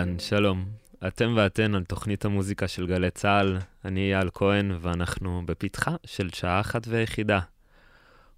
[0.00, 0.64] אהלן, שלום.
[1.06, 6.60] אתם ואתן על תוכנית המוזיקה של גלי צה"ל, אני אייל כהן, ואנחנו בפתחה של שעה
[6.60, 7.40] אחת ויחידה.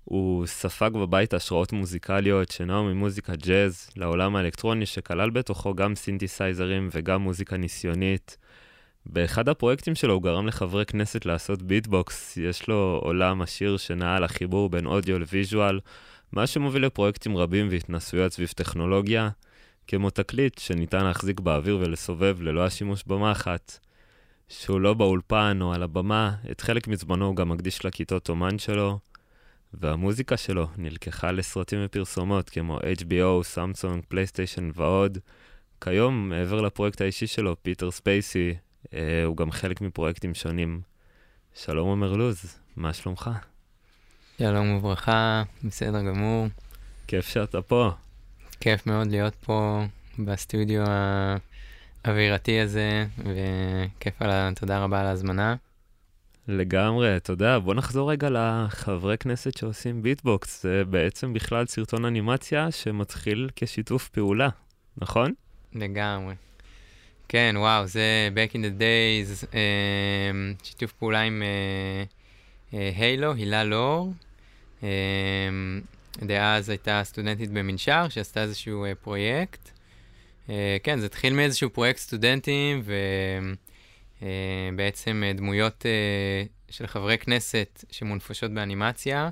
[0.04, 7.22] הוא ספג בבית השראות מוזיקליות שנעו ממוזיקה ג'אז לעולם האלקטרוני, שכלל בתוכו גם סינתסייזרים וגם
[7.22, 8.36] מוזיקה ניסיונית.
[9.06, 14.24] באחד הפרויקטים שלו הוא גרם לחברי כנסת לעשות ביטבוקס, יש לו עולם עשיר שנע על
[14.24, 15.80] החיבור בין אודיו לוויז'ואל,
[16.32, 19.30] מה שמוביל לפרויקטים רבים והתנסויות סביב טכנולוגיה.
[19.86, 23.78] כמו תקליט שניתן להחזיק באוויר ולסובב ללא השימוש במחט.
[24.48, 28.98] שהוא לא באולפן או על הבמה, את חלק מזמנו הוא גם מקדיש לכיתות אמן שלו,
[29.74, 35.18] והמוזיקה שלו נלקחה לסרטים ופרסומות כמו HBO, סמסונג, פלייסטיישן ועוד.
[35.80, 38.54] כיום, מעבר לפרויקט האישי שלו, פיטר ספייסי,
[38.94, 40.80] אה, הוא גם חלק מפרויקטים שונים.
[41.54, 43.30] שלום עומר לוז, מה שלומך?
[44.38, 46.46] שלום וברכה, בסדר גמור.
[47.06, 47.90] כיף שאתה פה.
[48.62, 49.84] כיף מאוד להיות פה
[50.18, 50.82] בסטודיו
[52.04, 54.50] האווירתי הזה, וכיף על ה...
[54.56, 55.54] תודה רבה על ההזמנה.
[56.48, 60.62] לגמרי, אתה יודע, בוא נחזור רגע לחברי כנסת שעושים ביטבוקס.
[60.62, 64.48] זה בעצם בכלל סרטון אנימציה שמתחיל כשיתוף פעולה,
[64.96, 65.32] נכון?
[65.72, 66.34] לגמרי.
[67.28, 69.54] כן, וואו, זה Back in the Days, uh,
[70.62, 71.42] שיתוף פעולה עם
[72.72, 74.12] הילו, אה, אה, הילה לור.
[76.18, 79.70] דאז הייתה סטודנטית במנשר, שעשתה איזשהו אה, פרויקט.
[80.46, 80.50] אה,
[80.82, 82.82] כן, זה התחיל מאיזשהו פרויקט סטודנטים,
[84.72, 89.30] ובעצם אה, אה, דמויות אה, של חברי כנסת שמונפשות באנימציה,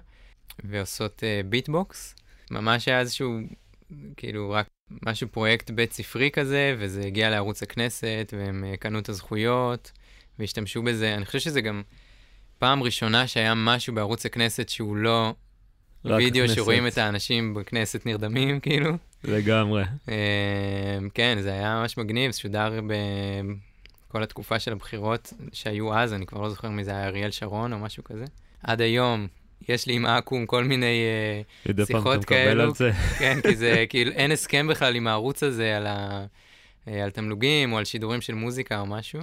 [0.65, 2.15] ועושות ביטבוקס.
[2.17, 3.39] אה, ממש היה איזשהו,
[4.17, 4.67] כאילו, רק
[5.07, 9.93] משהו פרויקט בית ספרי כזה, וזה הגיע לערוץ הכנסת, והם אה, קנו את הזכויות,
[10.39, 11.15] והשתמשו בזה.
[11.15, 11.83] אני חושב שזה גם
[12.59, 15.35] פעם ראשונה שהיה משהו בערוץ הכנסת שהוא לא
[16.05, 16.49] וידאו.
[16.49, 18.91] שרואים את האנשים בכנסת נרדמים, כאילו.
[19.25, 19.85] לגמרי.
[21.15, 22.81] כן, זה היה ממש מגניב, שודר
[24.09, 27.73] בכל התקופה של הבחירות שהיו אז, אני כבר לא זוכר מי זה היה, אריאל שרון
[27.73, 28.25] או משהו כזה.
[28.63, 29.27] עד היום,
[29.69, 31.05] יש לי עם אקו"ם כל מיני
[31.67, 32.63] uh, שיחות כאלו.
[32.63, 32.93] על זה.
[33.19, 36.27] כן, כי זה, כאילו, אין הסכם בכלל עם הערוץ הזה על, ה,
[36.87, 39.21] uh, על תמלוגים או על שידורים של מוזיקה או משהו.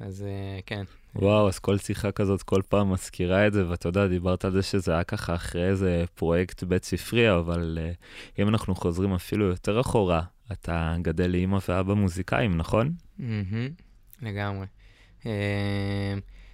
[0.00, 0.82] אז uh, כן.
[1.14, 4.62] וואו, אז כל שיחה כזאת כל פעם מזכירה את זה, ואתה יודע, דיברת על זה
[4.62, 9.80] שזה היה ככה אחרי איזה פרויקט בית ספרי, אבל uh, אם אנחנו חוזרים אפילו יותר
[9.80, 10.22] אחורה,
[10.52, 12.94] אתה גדל לאימא ואבא מוזיקאים, נכון?
[13.18, 13.82] Mm-hmm,
[14.22, 14.66] לגמרי.
[15.22, 15.26] Uh,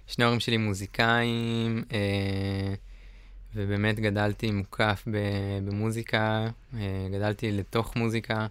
[0.07, 1.93] שני הורים שלי מוזיקאים, uh,
[3.55, 5.03] ובאמת גדלתי מוקף
[5.65, 6.75] במוזיקה, uh,
[7.11, 8.47] גדלתי לתוך מוזיקה.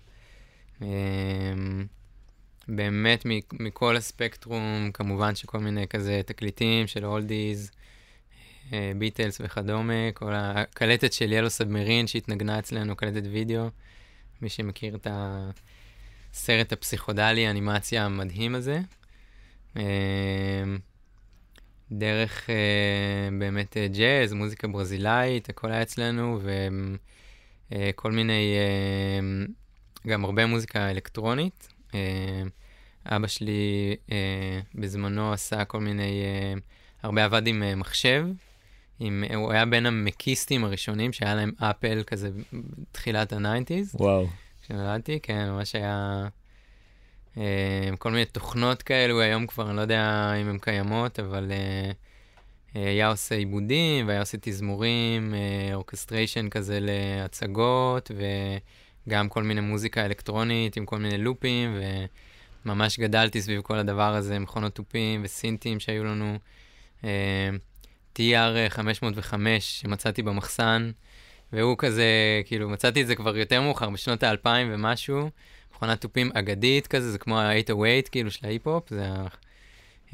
[0.80, 0.84] Uh,
[2.68, 7.70] באמת מכל הספקטרום, כמובן שכל מיני כזה תקליטים של אולדיז,
[8.98, 13.68] ביטלס וכדומה, כל הקלטת של ילו סאבמרין שהתנגנה אצלנו, קלטת וידאו,
[14.42, 18.80] מי שמכיר את הסרט הפסיכודלי, האנימציה המדהים הזה.
[19.76, 19.82] אה,
[21.92, 26.40] דרך אה, באמת ג'אז, מוזיקה ברזילאית, הכל היה אצלנו,
[27.70, 28.56] וכל מיני,
[30.06, 31.77] גם הרבה מוזיקה אלקטרונית.
[33.06, 36.54] אבא שלי אה, בזמנו עשה כל מיני, אה,
[37.02, 38.26] הרבה עבד עם אה, מחשב.
[39.00, 43.94] עם, הוא היה בין ה Mac יסטים הראשונים שהיה להם Apple כזה בתחילת ה nineties.
[43.94, 44.26] וואו.
[44.62, 46.28] כשנולדתי, כן, ממש היה
[47.38, 51.90] אה, כל מיני תוכנות כאלו, היום כבר אני לא יודע אם הן קיימות, אבל אה,
[52.76, 58.10] אה היה עושה עיבודים והיה עושה תזמורים, אה, אורקסטריישן כזה להצגות,
[59.08, 62.04] וגם כל מיני מוזיקה אלקטרונית עם כל מיני לופים, ו...
[62.64, 66.38] ממש גדלתי סביב כל הדבר הזה, מכונות תופים וסינטים שהיו לנו.
[67.02, 67.04] אה,
[68.18, 70.90] TR 505 שמצאתי במחסן,
[71.52, 72.04] והוא כזה,
[72.44, 75.30] כאילו, מצאתי את זה כבר יותר מאוחר, בשנות האלפיים ומשהו.
[75.74, 79.26] מכונת תופים אגדית כזה, זה כמו ה-808, כאילו, של ההיפ-הופ, זה ה...
[80.08, 80.10] Uh,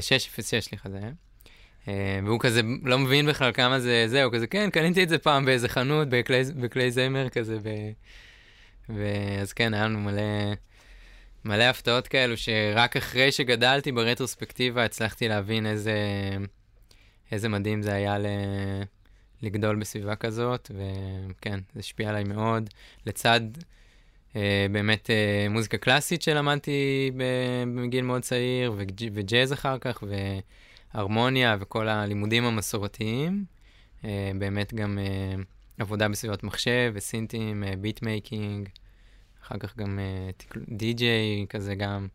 [0.00, 1.10] 606, סליחה, זה היה.
[1.84, 1.88] Uh,
[2.24, 5.68] והוא כזה לא מבין בכלל כמה זה, זהו, כזה, כן, קניתי את זה פעם באיזה
[5.68, 7.68] חנות, בכלי, בכלי זמר כזה, ו...
[8.94, 10.22] ואז כן, היה לנו מלא...
[11.44, 15.96] מלא הפתעות כאלו שרק אחרי שגדלתי ברטרוספקטיבה הצלחתי להבין איזה,
[17.32, 18.26] איזה מדהים זה היה ל...
[19.42, 20.70] לגדול בסביבה כזאת,
[21.30, 22.70] וכן, זה השפיע עליי מאוד.
[23.06, 23.40] לצד
[24.36, 27.10] אה, באמת אה, מוזיקה קלאסית שלמדתי
[27.76, 28.72] בגיל מאוד צעיר,
[29.14, 30.04] וג'אז אחר כך,
[30.94, 33.44] והרמוניה וכל הלימודים המסורתיים.
[34.04, 35.42] אה, באמת גם אה,
[35.80, 38.68] עבודה בסביבות מחשב וסינטים, beat אה, making.
[39.42, 42.08] אחר כך גם אה, די-ג'יי כזה גם.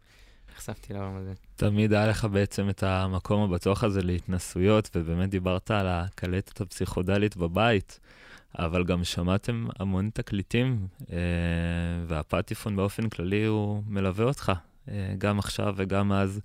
[0.56, 1.34] נחשפתי לעולם הזה.
[1.56, 8.00] תמיד היה לך בעצם את המקום הבטוח הזה להתנסויות, ובאמת דיברת על הקלטת הפסיכדלית בבית,
[8.60, 11.18] אבל גם שמעתם המון תקליטים, אה,
[12.08, 14.52] והפטיפון באופן כללי הוא מלווה אותך.
[14.90, 16.42] אה, גם עכשיו וגם אז,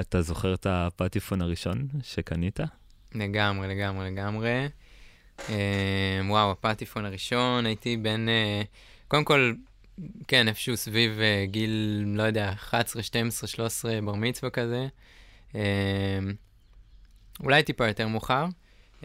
[0.00, 2.60] אתה זוכר את הפטיפון הראשון שקנית?
[3.14, 4.68] לגמרי, לגמרי, לגמרי.
[5.48, 8.28] אה, וואו, הפטיפון הראשון, הייתי בן...
[8.28, 8.62] אה,
[9.08, 9.52] קודם כל,
[10.28, 14.86] כן, איפשהו סביב אה, גיל, לא יודע, 11, 12, 13, בר מצווה כזה.
[15.54, 16.18] אה,
[17.40, 18.46] אולי טיפה יותר מאוחר.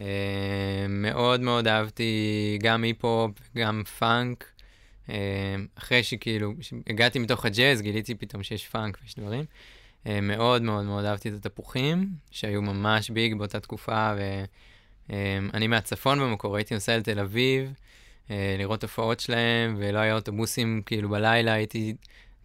[0.01, 4.51] אה, מאוד מאוד אהבתי גם היפ-הופ, גם פאנק.
[5.75, 6.53] אחרי שכאילו,
[6.87, 9.45] הגעתי מתוך הג'אז, גיליתי פתאום שיש פאנק ויש דברים.
[10.21, 14.13] מאוד מאוד מאוד אהבתי את התפוחים, שהיו ממש ביג באותה תקופה,
[15.09, 17.73] ואני מהצפון במקור, הייתי נוסע לתל אביב,
[18.31, 21.95] אה, לראות הופעות שלהם, ולא היה אוטובוסים כאילו בלילה, הייתי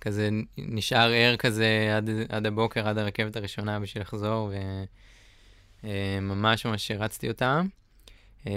[0.00, 0.28] כזה
[0.58, 4.52] נשאר ער כזה עד, עד הבוקר, עד הרכבת הראשונה בשביל לחזור,
[5.84, 7.66] וממש ממש הרצתי אותם.
[8.46, 8.52] אה,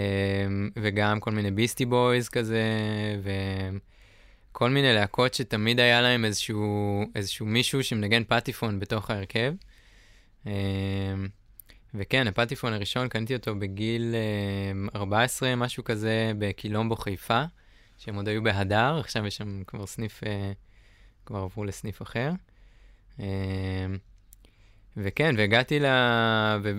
[0.75, 2.63] וגם כל מיני ביסטי בויז כזה,
[4.51, 9.53] וכל מיני להקות שתמיד היה להם איזשהו, איזשהו מישהו שמנגן פטיפון בתוך ההרכב.
[11.95, 14.15] אה, וכן, הפטיפון הראשון, קניתי אותו בגיל
[14.95, 17.43] 14, משהו כזה, בקילומבו חיפה,
[17.97, 20.23] שהם עוד היו בהדר, עכשיו יש שם כבר סניף,
[21.25, 22.31] כבר עברו לסניף אחר.
[24.97, 25.85] וכן, והגעתי ל...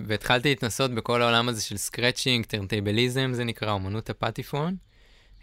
[0.05, 4.75] והתחלתי להתנסות בכל העולם הזה של scratching, turntablism, זה נקרא, אומנות הפטיפון.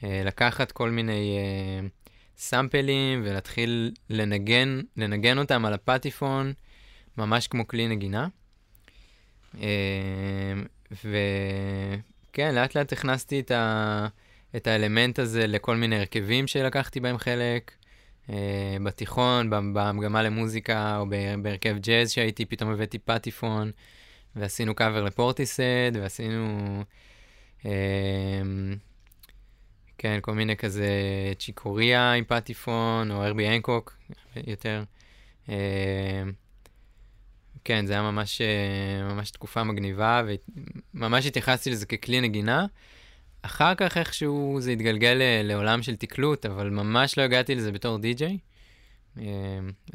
[0.02, 1.38] לקחת כל מיני
[2.36, 6.52] sample ים ולהתחיל לנגן, לנגן אותם על הפטיפון,
[7.18, 8.28] ממש כמו כלי נגינה.
[10.90, 14.06] וכן, לאט לאט הכנסתי את, ה...
[14.56, 17.72] את האלמנט הזה לכל מיני הרכבים שלקחתי בהם חלק.
[18.26, 18.30] Uh,
[18.84, 21.06] בתיכון, במגמה למוזיקה, או
[21.42, 23.70] בהרכב ג'אז שהייתי, פתאום הבאתי פטיפון,
[24.36, 26.82] ועשינו קאבר לפורטיסד, ועשינו,
[27.62, 27.66] uh,
[29.98, 30.88] כן, כל מיני כזה
[31.38, 33.96] צ'יקוריה עם פטיפון, או ארבי אנקוק
[34.46, 34.84] יותר.
[37.66, 38.40] כן, זה היה ממש,
[39.10, 40.22] ממש תקופה מגניבה,
[40.94, 42.66] וממש התייחסתי לזה ככלי נגינה.
[43.42, 48.38] אחר כך איכשהו זה התגלגל לעולם של תקלוט, אבל ממש לא הגעתי לזה בתור די-ג'יי.
[49.18, 49.24] אה,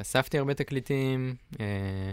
[0.00, 2.12] אספתי הרבה תקליטים, אה,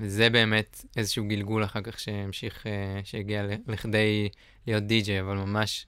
[0.00, 4.28] וזה באמת איזשהו גלגול אחר כך שהמשיך, אה, שהגיע לכדי
[4.66, 5.86] להיות די-ג'יי, אבל ממש,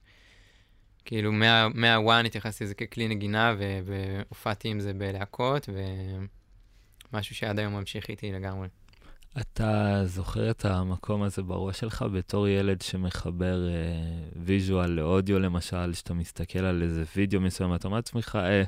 [1.05, 1.33] כאילו,
[1.75, 3.55] מהוואן התייחסתי לזה ככלי נגינה,
[3.85, 5.69] והופעתי עם זה בלהקות,
[7.13, 8.69] ומשהו שעד היום ממשיך איתי לגמרי.
[9.41, 13.75] אתה זוכר את המקום הזה בראש שלך בתור ילד שמחבר אה,
[14.45, 18.63] visual לאודיו למשל, שאתה מסתכל על איזה וידאו מסוים, אתה אומר לעצמך, אה,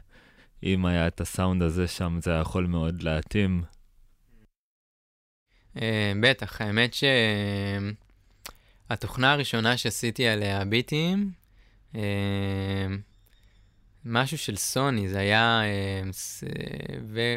[0.63, 3.63] אם היה את הסאונד הזה שם, זה יכול מאוד להתאים.
[5.83, 6.95] אה, בטח, האמת
[8.89, 11.31] שהתוכנה הראשונה שעשיתי עליה ביטים,
[11.95, 12.87] אה,
[14.05, 16.03] משהו של סוני, זה היה אה,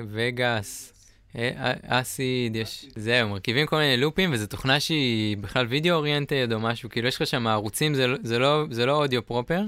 [0.10, 0.95] וגאס.
[1.88, 2.86] אסיד, יש...
[2.96, 7.16] זהו, מרכיבים כל מיני לופים, וזו תוכנה שהיא בכלל וידאו אוריינטד או משהו, כאילו יש
[7.16, 9.62] לך שם ערוצים, זה, לא, זה לא אודיו פרופר.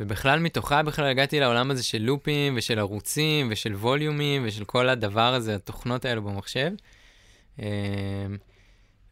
[0.00, 5.34] ובכלל מתוכה בכלל הגעתי לעולם הזה של לופים ושל ערוצים ושל ווליומים ושל כל הדבר
[5.34, 6.70] הזה, התוכנות האלו במחשב.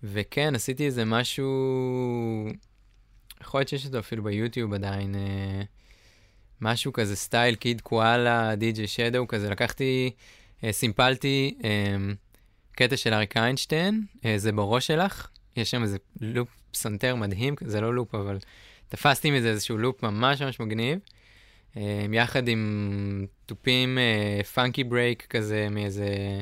[0.03, 1.51] וכן, עשיתי איזה משהו,
[3.41, 5.15] יכול להיות שיש אותו אפילו ביוטיוב עדיין.
[6.61, 9.51] משהו כזה סטייל Kid Koala, DJ Shadow, כזה.
[9.51, 10.11] לקחתי,
[10.65, 11.97] אה, סימפלתי אה,
[12.77, 17.81] קטע של אריק איינשטיין, אה, זה בראש שלך, יש שם איזה לופ פסנתר מדהים, זה
[17.81, 18.39] לא לופ, אבל
[18.89, 20.99] תפסתי מזה איזשהו לופ ממש ממש מגניב,
[21.77, 26.41] אה, יחד עם תופים אה, funky break כזה מאיזה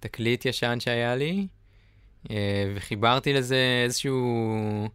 [0.00, 1.46] תקליט ישן שהיה לי,
[2.74, 4.88] וחיברתי לזה איזשהו...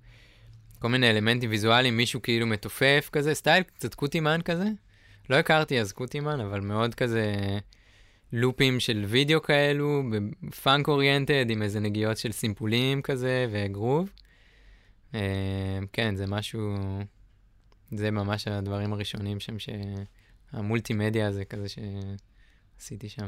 [0.81, 4.65] כל מיני אלמנטים ויזואליים, מישהו כאילו מתופף כזה, סטייל קצת קוטימן כזה.
[5.29, 7.35] לא הכרתי אז קוטימן, אבל מאוד כזה
[8.33, 10.03] לופים של וידאו כאלו,
[10.63, 14.09] funk oriented, עם איזה נגיעות של סימפולים כזה וגרוב.
[15.11, 15.15] אה,
[15.93, 16.75] כן, זה משהו,
[17.91, 23.27] זה ממש הדברים הראשונים שם, שהמולטימדיה הזה כזה שעשיתי שם.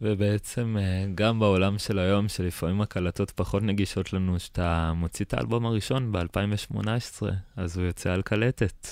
[0.00, 5.66] ובעצם אה, גם בעולם של היום, שלפעמים הקלטות פחות נגישות לנו, שאתה מוציא את האלבום
[5.66, 7.22] הראשון ב-2018,
[7.56, 8.88] אז הוא יוצא על קלטת.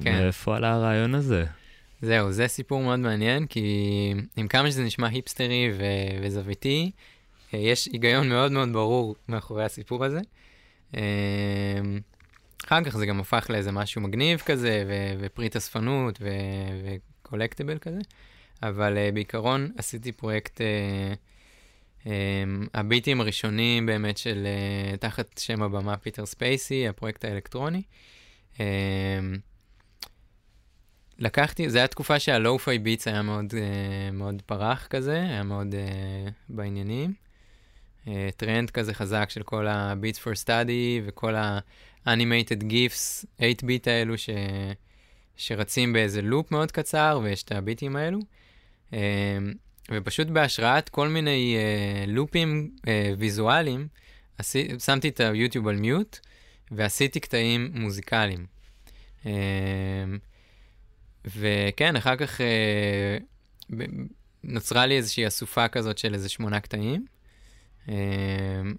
[0.00, 0.12] כן.
[0.22, 1.44] מאיפה עלה הרעיון הזה?
[2.02, 3.64] זהו, זה סיפור מאוד מעניין, כי
[4.36, 6.90] עם כמה שזה נשמע היפסטרי ו- וזוויתי,
[7.54, 10.20] אה, יש היגיון מאוד מאוד ברור מאחורי הסיפור הזה.
[10.96, 11.80] אה,
[12.66, 16.20] אחר כך זה גם הפך לאיזה משהו מגניב כזה, ו- ופריט אספנות
[17.22, 17.98] וקולקטיבל כזה.
[18.62, 22.06] אבל uh, בעיקרון עשיתי פרויקט, uh, um,
[22.74, 24.46] הביטים הראשונים באמת של,
[25.00, 27.82] תחת שם הבמה Peter Spacey, הפרויקט האלקטרוני.
[31.18, 33.54] לקחתי, זו הייתה תקופה שה lo-fi beats היה מאוד,
[34.12, 35.74] מאוד פרח כזה, היה מאוד
[36.48, 37.12] בעניינים.
[38.36, 44.30] טרנד כזה חזק של כל ה-Beats for Study וכל ה-Animated GIFs, 8-bit האלו ש...
[45.36, 48.18] שרצים באיזה לופ מאוד קצר, ויש את הביטים האלו.
[48.90, 48.94] Uh,
[49.90, 52.88] ופשוט בהשראת כל מיני uh, לופים uh,
[53.18, 53.88] ויזואליים,
[54.78, 56.18] שמתי את היוטיוב על מיוט,
[56.70, 58.46] ועשיתי קטעים מוזיקליים.
[59.24, 59.26] Uh,
[61.34, 63.16] וכן, אחר כך אה,
[64.44, 67.06] נוצרה לי איזושהי אסופה כזאת של איזה שמונה קטעים,
[67.88, 67.94] אה,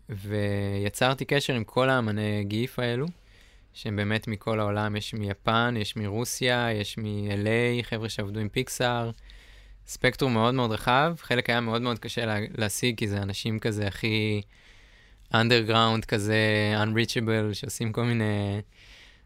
[0.09, 3.05] ויצרתי קשר עם כל האמני גיף האלו,
[3.73, 9.11] שהם באמת מכל העולם, יש מיפן, יש מרוסיה, יש מ-LA, חבר'ה שעבדו עם פיקסאר,
[9.87, 13.87] ספקטרום מאוד מאוד רחב, חלק היה מאוד מאוד קשה לה, להשיג, כי זה אנשים כזה
[13.87, 14.41] הכי
[15.33, 16.37] underground כזה,
[16.83, 18.61] unreachable, שעושים כל מיני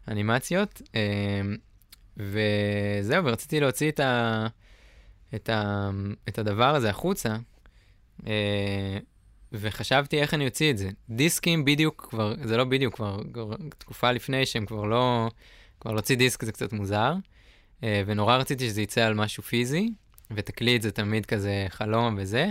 [0.08, 0.82] אנימציות.
[0.94, 1.40] אה,
[2.16, 4.46] וזהו, ורציתי להוציא את, ה,
[5.34, 5.90] את, ה,
[6.28, 7.36] את הדבר הזה החוצה,
[8.26, 8.98] אה,
[9.52, 10.90] וחשבתי איך אני אוציא את זה.
[11.10, 15.30] דיסקים בדיוק כבר, זה לא בדיוק, כבר, כבר תקופה לפני שהם כבר לא,
[15.80, 17.14] כבר להוציא דיסק זה קצת מוזר,
[17.82, 19.90] אה, ונורא רציתי שזה יצא על משהו פיזי,
[20.34, 22.50] ותקליט זה תמיד כזה חלום וזה,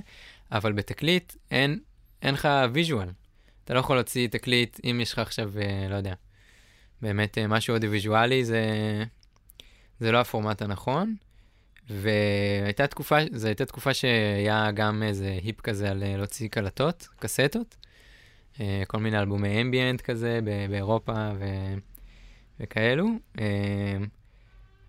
[0.51, 1.79] אבל בתקליט אין,
[2.21, 3.09] אין לך visual.
[3.63, 6.13] אתה לא יכול להוציא תקליט אם יש לך עכשיו, אה, לא יודע,
[7.01, 8.63] באמת אה, משהו אודיו-ויזואלי, זה...
[9.99, 11.15] זה לא הפורמט הנכון.
[11.89, 17.75] והייתה תקופה, זו הייתה תקופה שהיה גם איזה היפ כזה על אה, להוציא קלטות, קסטות,
[18.87, 21.45] כל מיני אלבומי אמביאנט כזה באירופה ו...
[22.59, 23.05] וכאלו.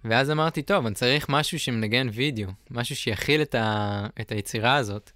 [0.04, 4.06] אה, ואז אמרתי, טוב, אני צריך משהו שמנגן וידאו, משהו שיכיל את, ה...
[4.20, 5.10] את היצירה הזאת.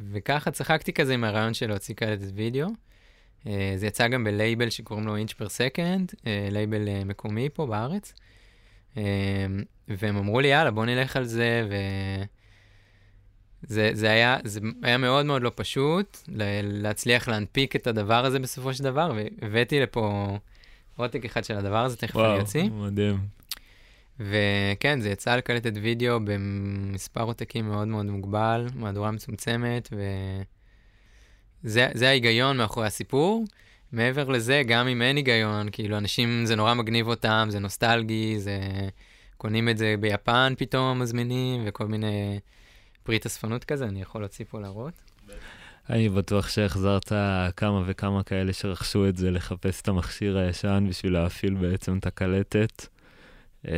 [0.00, 2.68] וככה צחקתי כזה עם הרעיון של להוציא קלטת וידאו.
[3.44, 3.46] אה,
[3.76, 6.12] זה יצא גם בלייבל שקוראים לו Inch Per Second,
[6.50, 8.14] לייבל אה, מקומי פה בארץ.
[9.88, 11.74] והם אמרו לי, יאללה, בוא נלך על זה, ו...
[13.62, 16.18] זה, זה, היה, זה היה מאוד מאוד לא פשוט
[16.62, 20.38] להצליח להנפיק את הדבר הזה בסופו של דבר, והבאתי לפה
[21.02, 22.62] עותק אחד של הדבר הזה, תכף אני אוציא.
[22.62, 23.18] וואו, מדהים.
[24.20, 30.02] וכן, זה יצא לקלטת וידאו במספר עותקים מאוד מאוד מוגבל, מהדורה מצומצמת, ו...
[31.62, 33.44] זה, זה ההיגיון מאחורי הסיפור.
[33.92, 38.60] מעבר לזה, גם אם אין היגיון, כאילו, אנשים, זה נורא מגניב אותם, זה נוסטלגי, זה...
[39.42, 42.40] קונים את זה ביפן פתאום, מזמינים, וכל מיני
[43.02, 45.11] פריט אספנות כזה, אני יכול להוציא פה להראות.
[45.90, 47.12] אני בטוח שהחזרת
[47.56, 52.86] כמה וכמה כאלה שרכשו את זה לחפש את המכשיר הישן בשביל להפעיל בעצם את הקלטת.
[53.68, 53.72] אה,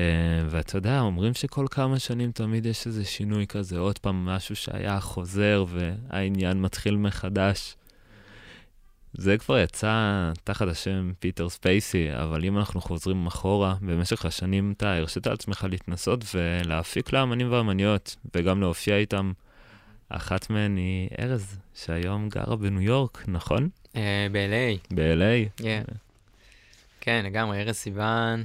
[0.50, 5.00] ואתה יודע, אומרים שכל כמה שנים תמיד יש איזה שינוי כזה, עוד פעם משהו שהיה
[5.00, 7.76] חוזר והעניין מתחיל מחדש.
[9.12, 14.96] זה כבר יצא תחת השם Peter Spacey, אבל אם אנחנו חוזרים אחורה, במשך השנים אתה
[14.96, 19.32] הרשית לעצמך להתנסות ולהפיק לאמנים ואמניות, וגם להופיע איתם.
[20.08, 23.68] אחת מהן היא ארז, שהיום גרה בניו יורק, נכון?
[23.92, 23.96] Uh,
[24.32, 24.94] ב-LA.
[24.94, 25.62] ב-LA?
[25.62, 25.84] כן.
[27.00, 28.44] כן, לגמרי, ארז סיוון,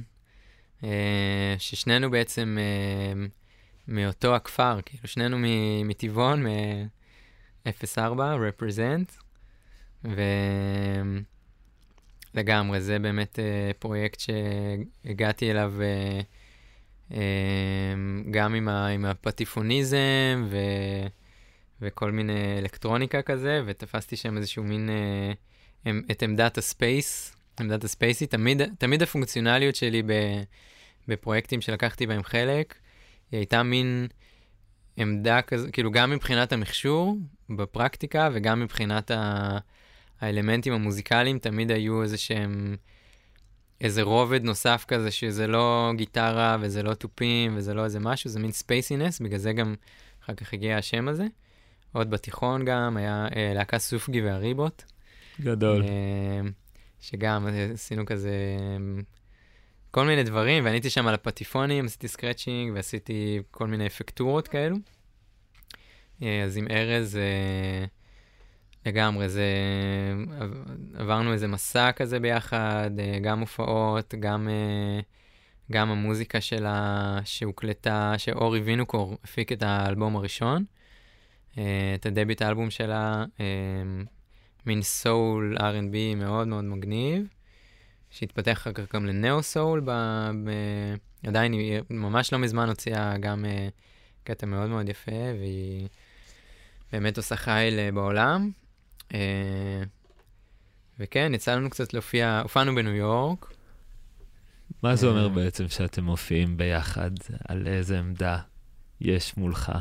[0.84, 3.12] אה, ששנינו בעצם אה,
[3.88, 5.36] מאותו הכפר, כאילו שנינו
[5.84, 6.46] מטבעון,
[7.66, 9.22] מ-04, represent,
[12.34, 15.74] ולגמרי, זה באמת אה, פרויקט שהגעתי אליו
[18.30, 20.56] גם עם, ה, עם הפטיפוניזם ו...
[21.80, 24.90] וכל מיני אלקטרוניקה כזה, ותפסתי שם איזשהו מין,
[26.10, 30.12] את עמדת הספייס, עמדת הספייסי, תמיד, תמיד הפונקציונליות שלי ב...
[31.08, 32.74] בפרויקטים שלקחתי בהם חלק,
[33.30, 34.06] היא הייתה מין
[34.96, 37.16] עמדה כזו, כאילו גם מבחינת המכשור
[37.50, 39.58] בפרקטיקה וגם מבחינת ה...
[40.20, 42.76] האלמנטים המוזיקליים, תמיד היו איזה שהם,
[43.80, 48.40] איזה רובד נוסף כזה, שזה לא גיטרה וזה לא תופים וזה לא איזה משהו, זה
[48.40, 49.74] מין spaciness, בגלל זה גם
[50.24, 51.26] אחר כך הגיע השם הזה.
[51.92, 54.82] עוד בתיכון גם, היה אה, להקה סופגי והריבוט.
[55.40, 55.82] גדול.
[55.82, 56.40] אה,
[57.00, 58.30] שגם עשינו כזה
[59.90, 64.76] כל מיני דברים, ואני הייתי שם על הפטיפונים, עשיתי scratching ועשיתי כל מיני אפקטורות כאלו.
[66.22, 67.84] אה, אז עם ארז, אה,
[68.86, 69.44] לגמרי, זה...
[70.94, 74.48] עברנו איזה מסע כזה ביחד, אה, גם הופעות, גם,
[75.72, 80.64] גם המוזיקה שלה שהוקלטה, שאורי וינוקור הפיק את האלבום הראשון,
[81.94, 83.24] את הדביט האלבום שלה,
[84.66, 87.26] מין סול R&B מאוד מאוד מגניב.
[88.10, 89.90] שהתפתח אחר כך גם לנאו סול, ב,
[90.44, 90.50] ב,
[91.26, 93.72] עדיין היא ממש לא מזמן הוציאה גם uh,
[94.24, 95.88] קטע מאוד מאוד יפה, והיא
[96.92, 98.50] באמת עושה חייל בעולם.
[100.98, 103.52] וכן, יצא לנו קצת להופיע, הופענו בניו יורק.
[104.82, 107.10] מה זה אומר בעצם שאתם מופיעים ביחד?
[107.48, 108.38] על איזה עמדה
[109.00, 109.72] יש מולך?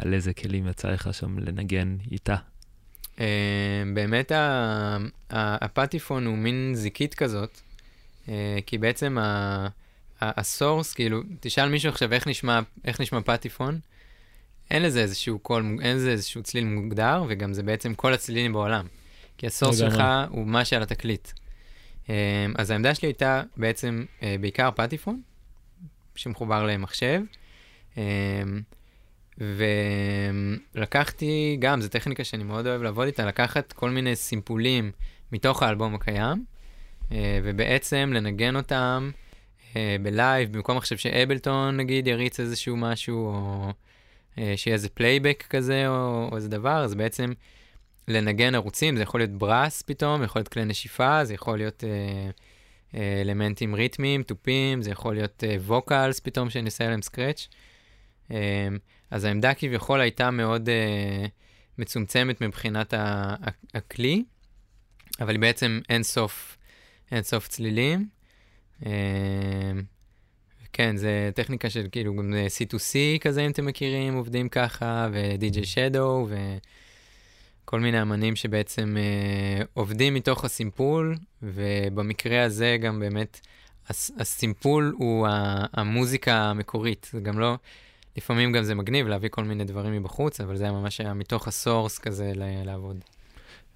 [0.00, 2.36] על איזה כלים יצא לך שם לנגן איתה?
[3.94, 4.32] באמת
[5.30, 7.60] הפטיפון הוא מין זיקית כזאת,
[8.66, 9.18] כי בעצם
[10.20, 13.78] הסורס, כאילו, תשאל מישהו עכשיו איך נשמע, איך נשמע פטיפון,
[14.70, 18.86] אין לזה איזשהו קול, אין לזה איזשהו צליל מוגדר, וגם זה בעצם כל הצלילים בעולם.
[19.38, 21.28] כי הסורס שלך הוא מה שעל התקליט.
[22.54, 24.04] אז העמדה שלי הייתה בעצם
[24.40, 25.22] בעיקר פטיפון,
[26.14, 27.20] שמחובר למחשב,
[30.74, 34.92] ולקחתי גם, זו טכניקה שאני מאוד אוהב לעבוד איתה, לקחת כל מיני סימפולים
[35.32, 36.44] מתוך האלבום הקיים,
[37.12, 39.10] ובעצם לנגן אותם
[40.02, 43.72] ב live, במקום עכשיו ש Ableton נגיד יריץ איזשהו משהו, או
[44.56, 47.32] שיהיה איזה פלייבק כזה, או, או איזה דבר, אז בעצם
[48.10, 52.30] לנגן ערוצים, זה יכול להיות brass פתאום, יכול להיות כלי נשיפה, זה יכול להיות אה,
[52.94, 57.48] אה, אלמנטים ריתמיים, תופים, זה יכול להיות אה, vocals פתאום שאני אעשה להם scratch.
[58.30, 58.68] אה,
[59.10, 61.26] אז העמדה כביכול הייתה מאוד אה,
[61.78, 62.94] מצומצמת מבחינת
[63.74, 64.24] הכלי,
[65.20, 66.56] אבל היא בעצם אין סוף,
[67.12, 68.08] אין סוף צלילים.
[68.86, 69.72] אה,
[70.72, 76.32] כן, זה טכניקה של כאילו גם C2C כזה, אם אתם מכירים, עובדים ככה, ו-DJ Shadow,
[77.64, 83.40] וכל מיני אמנים שבעצם אה, עובדים מתוך הסימפול, ובמקרה הזה גם באמת
[83.88, 85.26] הס- הסימפול הוא
[85.72, 87.56] המוזיקה המקורית, זה גם לא...
[88.16, 91.98] לפעמים גם זה מגניב להביא כל מיני דברים מבחוץ, אבל זה ממש היה מתוך הסורס
[91.98, 92.32] כזה
[92.64, 93.04] לעבוד.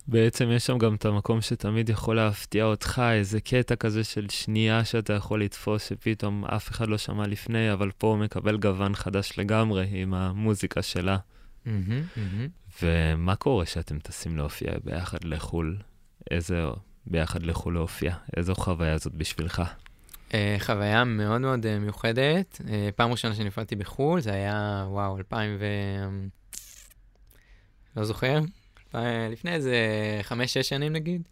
[0.07, 4.85] בעצם יש שם גם את המקום שתמיד יכול להפתיע אותך, איזה קטע כזה של שנייה
[4.85, 9.39] שאתה יכול לתפוס, שפתאום אף אחד לא שמע לפני, אבל פה הוא מקבל גוון חדש
[9.39, 11.17] לגמרי עם המוזיקה שלה.
[11.17, 12.83] Mm-hmm, mm-hmm.
[12.83, 15.77] ומה קורה שאתם טסים להופיע ביחד לחו"ל?
[16.31, 16.65] איזה
[17.07, 18.15] ביחד לחו"ל להופיע?
[18.37, 19.63] איזו חוויה זאת בשבילך?
[20.35, 22.61] Uh, חוויה מאוד מאוד uh, מיוחדת.
[22.61, 25.65] Uh, פעם ראשונה שנפלתי בחו"ל, זה היה, וואו, 2000 ו...
[27.97, 28.41] לא זוכר,
[29.31, 29.77] לפני איזה
[30.23, 31.23] חמש-שש שנים נגיד.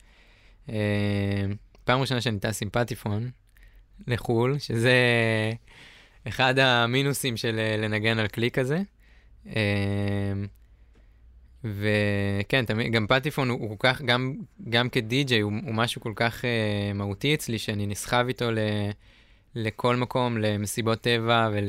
[1.85, 3.31] פעם ראשונה שאני טס עם פטיפון
[4.07, 4.95] לחו"ל, שזה
[6.29, 8.79] אחד המינוסים של לנגן על כלי כזה.
[11.65, 14.35] וכן, תמיד, גם פטיפון הוא, הוא כל כך, גם,
[14.69, 18.59] גם כדי-ג'יי, הוא, הוא משהו כל כך אה, מהותי אצלי, שאני נסחב איתו ל,
[19.55, 21.69] לכל מקום, למסיבות טבע ול,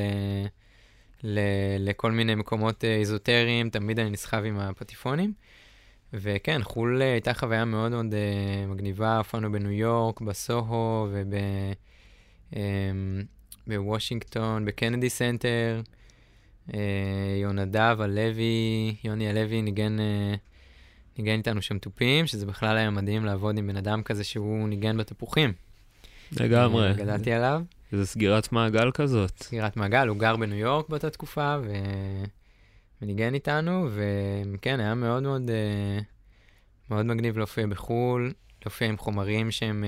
[2.11, 5.33] מיני מקומות אה, איזוטריים, תמיד אני נסחב עם הפטיפונים.
[6.13, 8.15] וכן, חו"ל אה, הייתה חוויה מאוד מאוד
[8.67, 11.07] מגניבה, הופענו בניו יורק, בסוהו
[13.67, 15.81] ובוושינגטון, אמ, בקנדי סנטר.
[16.73, 16.79] אה,
[17.41, 20.35] יונדב הלוי, יוני הלוי ניגן, אה,
[21.17, 24.97] ניגן איתנו שם תופים, שזה בכלל היה מדהים לעבוד עם בן אדם כזה שהוא ניגן
[24.97, 25.53] בתפוחים.
[26.39, 26.87] לגמרי.
[26.87, 27.61] אה, גדלתי עליו.
[27.91, 29.43] איזה סגירת מעגל כזאת.
[29.43, 31.73] סגירת מעגל, הוא גר בניו יורק באותה תקופה, ו...
[33.01, 33.89] וניגן איתנו,
[34.53, 35.51] וכן, היה מאוד מאוד,
[36.89, 39.83] מאוד מגניב להופיע בחו"ל, להופיע עם חומרים שהם...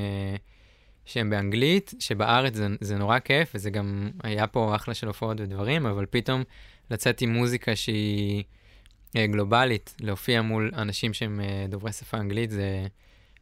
[1.06, 5.86] שהם באנגלית, שבארץ זה, זה נורא כיף, וזה גם היה פה אחלה של הופעות ודברים,
[5.86, 6.44] אבל פתאום
[6.92, 8.44] לצאת עם מוזיקה שהיא
[9.18, 12.88] אה, גלובלית, להופיע מול אנשים שהם אה, דוברי שפה אנגלית, זה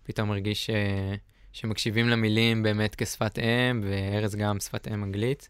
[0.03, 1.15] פתאום מרגיש אה,
[1.51, 5.49] שמקשיבים למילים באמת כשפת אם, וארז גם שפת אם אנגלית.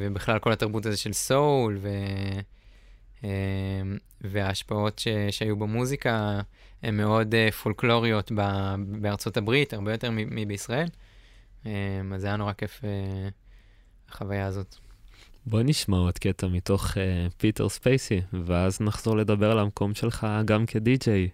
[0.00, 1.88] ובכלל כל התרבות הזה של סול, ו...
[4.20, 5.08] וההשפעות ש...
[5.30, 6.40] שהיו במוזיקה,
[6.82, 10.86] הן מאוד uh, פולקלוריות ב- בארצות הברית, הרבה יותר מבישראל.
[11.64, 11.66] Um,
[12.14, 12.86] אז זה היה נורא כיף, uh,
[14.08, 14.76] החוויה הזאת.
[15.46, 16.96] בוא נשמע עוד קטע מתוך uh,
[17.36, 21.28] פיטר ספייסי, ואז נחזור לדבר על המקום שלך גם כדי-ג'יי.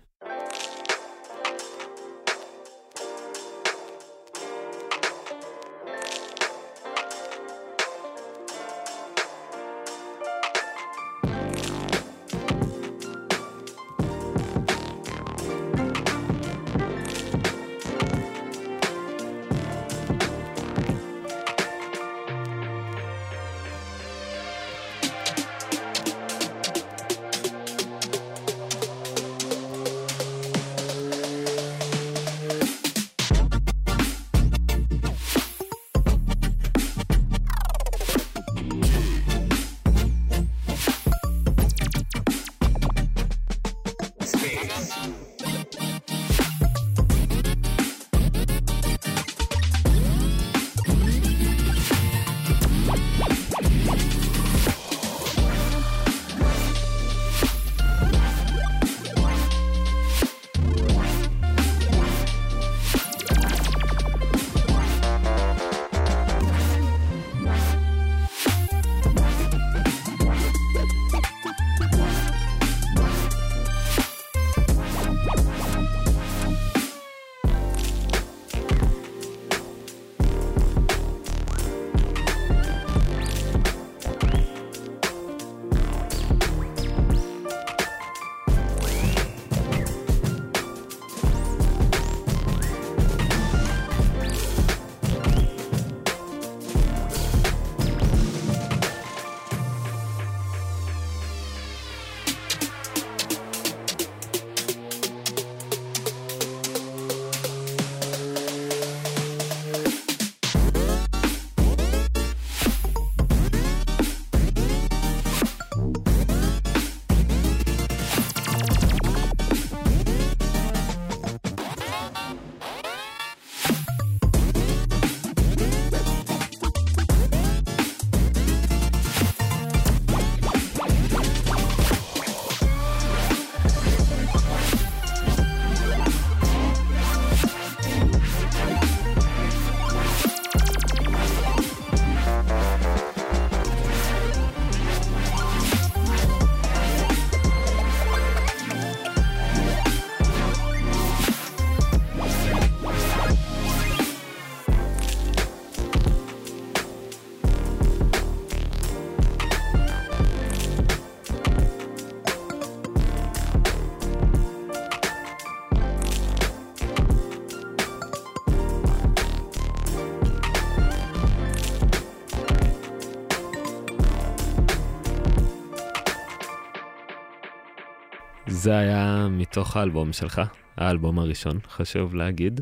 [178.63, 180.41] זה היה מתוך האלבום שלך,
[180.77, 182.61] האלבום הראשון, חשוב להגיד.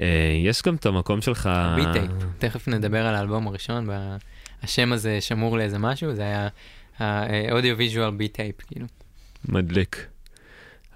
[0.00, 1.50] אה, יש גם את המקום שלך...
[1.76, 3.88] ביטייפ, תכף נדבר על האלבום הראשון,
[4.62, 6.48] השם הזה שמור לאיזה משהו, זה היה
[6.98, 8.86] ה audio visual beat tape, כאילו.
[9.48, 10.06] מדליק.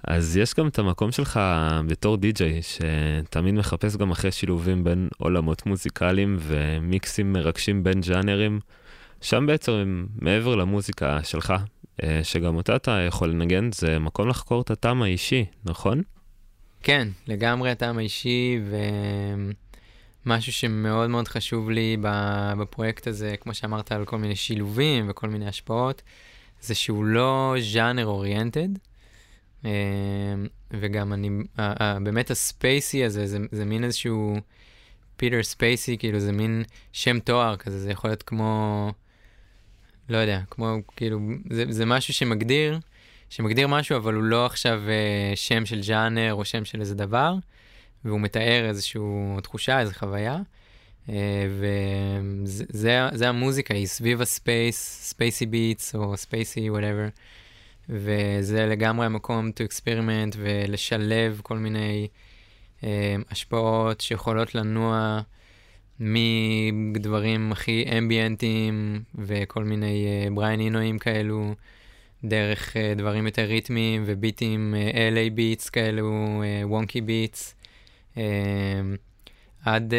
[0.03, 1.39] אז יש גם את המקום שלך
[1.87, 8.59] בתור די-ג'יי, שתמיד מחפש גם אחרי שילובים בין עולמות מוזיקליים ומיקסים מרגשים בין ג'אנרים.
[9.21, 11.53] שם בעצם, מעבר למוזיקה שלך,
[12.23, 16.01] שגם אותה אתה יכול לנגן, זה מקום לחקור את הטעם האישי, נכון?
[16.83, 18.59] כן, לגמרי הטעם האישי,
[20.25, 21.97] ומשהו שמאוד מאוד חשוב לי
[22.59, 26.01] בפרויקט הזה, כמו שאמרת, על כל מיני שילובים וכל מיני השפעות,
[26.61, 28.69] זה שהוא לא ז'אנר אוריינטד.
[29.65, 29.71] אה,
[30.71, 31.29] וגם אני,
[32.03, 34.35] באמת הספייסי הזה, זה, זה מין איזשהו
[35.17, 38.91] פיטר ספייסי, כאילו זה מין שם תואר כזה, זה יכול להיות כמו,
[40.13, 42.79] לא יודע, כמו, כאילו, זה, זה משהו שמגדיר,
[43.29, 47.35] שמגדיר משהו, אבל הוא לא עכשיו אה, שם של ג'אנר או שם של איזה דבר,
[48.05, 49.01] והוא מתאר איזושהי
[49.43, 50.37] תחושה, איזו חוויה.
[51.07, 51.11] אה,
[52.43, 57.07] וזה המוזיקה, היא סביב ה space, spacey beats או spacey whatever.
[57.89, 62.07] וזה לגמרי המקום to experiment ולשלב כל מיני
[62.81, 62.83] אה,
[63.31, 65.21] השפעות שיכולות לנוע
[65.99, 71.55] מדברים הכי אמביאנטיים וכל מיני uh, בריין אינואים כאלו,
[72.23, 77.55] דרך uh, דברים יותר ריתמיים וביטים uh, LA ביטס כאלו, וונקי ביטס,
[79.65, 79.93] עד,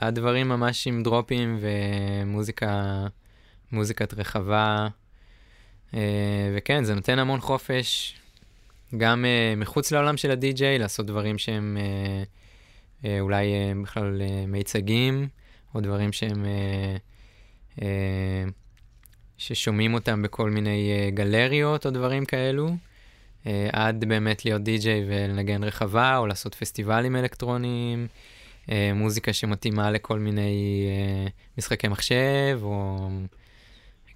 [0.00, 1.58] עד דברים ממש עם דרופים
[3.72, 4.88] מוזיקת רחבה.
[6.54, 8.14] וכן, זה נותן המון חופש,
[8.96, 9.24] גם
[9.56, 12.26] מחוץ לעולם של הדי-ג'יי, לעשות דברים שהם uh,
[13.04, 15.28] אולי uh, בכלל uh, מיצגים,
[15.74, 16.44] או דברים שהם...
[19.38, 22.70] ששומעים אותם בכל מיני גלריות או דברים כאלו,
[23.72, 28.06] עד באמת להיות די-ג'יי ולנגן רחבה, או לעשות פסטיבלים אלקטרוניים,
[28.94, 30.86] מוזיקה שמתאימה לכל מיני
[31.58, 33.08] משחקי מחשב, או...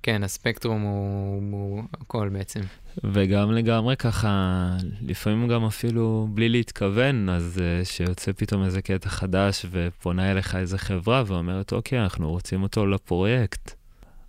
[0.03, 2.61] כן, הספקטרום הוא, הוא הכל בעצם.
[3.05, 4.67] וגם לגמרי ככה,
[5.03, 10.79] לפעמים גם אפילו בלי להתכוון, אז uh, שיוצא פתאום איזה קטע חדש ופונה אליך איזה
[10.79, 13.75] חברה ואומרת, אוקיי, אנחנו רוצים אותו לפרויקט.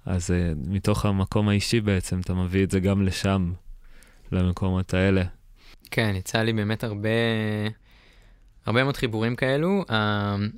[0.05, 3.53] אז uh, מתוך המקום האישי בעצם, אתה מביא את זה גם לשם,
[4.31, 5.23] למקומות האלה.
[5.91, 7.09] כן, יצא לי באמת הרבה,
[8.65, 9.83] הרבה מאוד חיבורים כאלו.
[9.87, 9.93] Uh,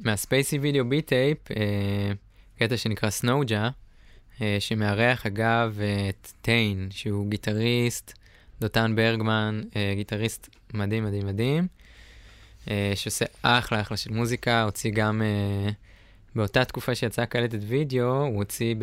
[0.04, 1.56] מהספייסי וידאו ביטייפ, uh,
[2.60, 3.70] קטע שנקרא סנוג'ה,
[4.60, 8.14] שמארח אגב את טיין, שהוא גיטריסט,
[8.62, 11.68] דותן ברגמן, אה, גיטריסט מדהים מדהים מדהים,
[12.70, 15.22] אה, שעושה אחלה אחלה של מוזיקה, הוציא גם
[16.36, 18.76] באותה תקופה שיצאה קלטת וידאו, הוא הוציא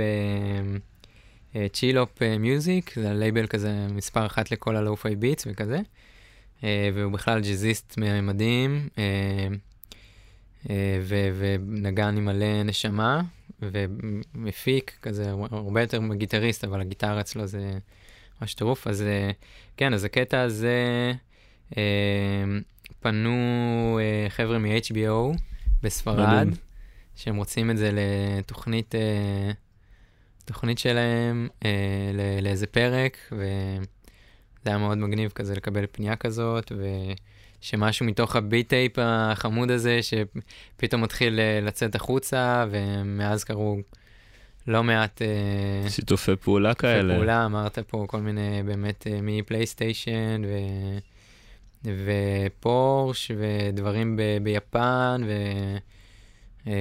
[1.55, 5.81] ב Chillhop Music, זה הלייבל כזה מספר אחת לכל ה lo-fi beats וכזה,
[6.63, 8.89] והוא בכלל ג'אזיסט מדהים.
[11.07, 13.20] ונגן עם מלא נשמה,
[13.62, 17.79] ומפיק כזה, הרבה יותר מגיטריסט, אבל הגיטרה אצלו זה
[18.40, 18.87] ממש טירוף.
[18.87, 19.31] אז אה,
[19.77, 21.12] כן, אז הקטע הזה,
[21.77, 21.83] אה,
[23.01, 25.37] פנו אה, חבר'ה מ-HBO
[25.83, 26.49] בספרד,
[27.16, 29.51] שהם רוצים את זה לתוכנית, אה,
[30.44, 32.11] תוכנית שלהם, אה,
[32.42, 33.85] לאיזה פרק, וזה
[34.64, 36.85] היה מאוד מגניב כזה לקבל פנייה כזאת, ו...
[37.61, 43.77] שמשהו מתוך ה beat tape החמוד הזה, שפתאום מתחיל אה, לצאת החוצה, ומאז קרו
[44.66, 45.23] לא מעט...
[45.23, 47.14] אה, שיתופי פעולה שיתופי כאלה.
[47.14, 50.59] פעולה, אמרת פה כל מיני באמת אה, מפלייסטיישן, ו...
[51.85, 54.23] ופורש, ודברים ב...
[54.42, 56.73] ביפן, ו...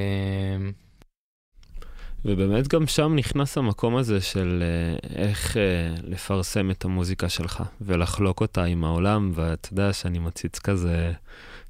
[2.25, 5.57] ובאמת גם שם נכנס המקום הזה של uh, איך uh,
[6.03, 11.11] לפרסם את המוזיקה שלך ולחלוק אותה עם העולם, ואתה יודע שאני מציץ כזה,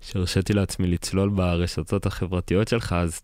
[0.02, 3.22] שהרשיתי לעצמי לצלול ברשתות החברתיות שלך, אז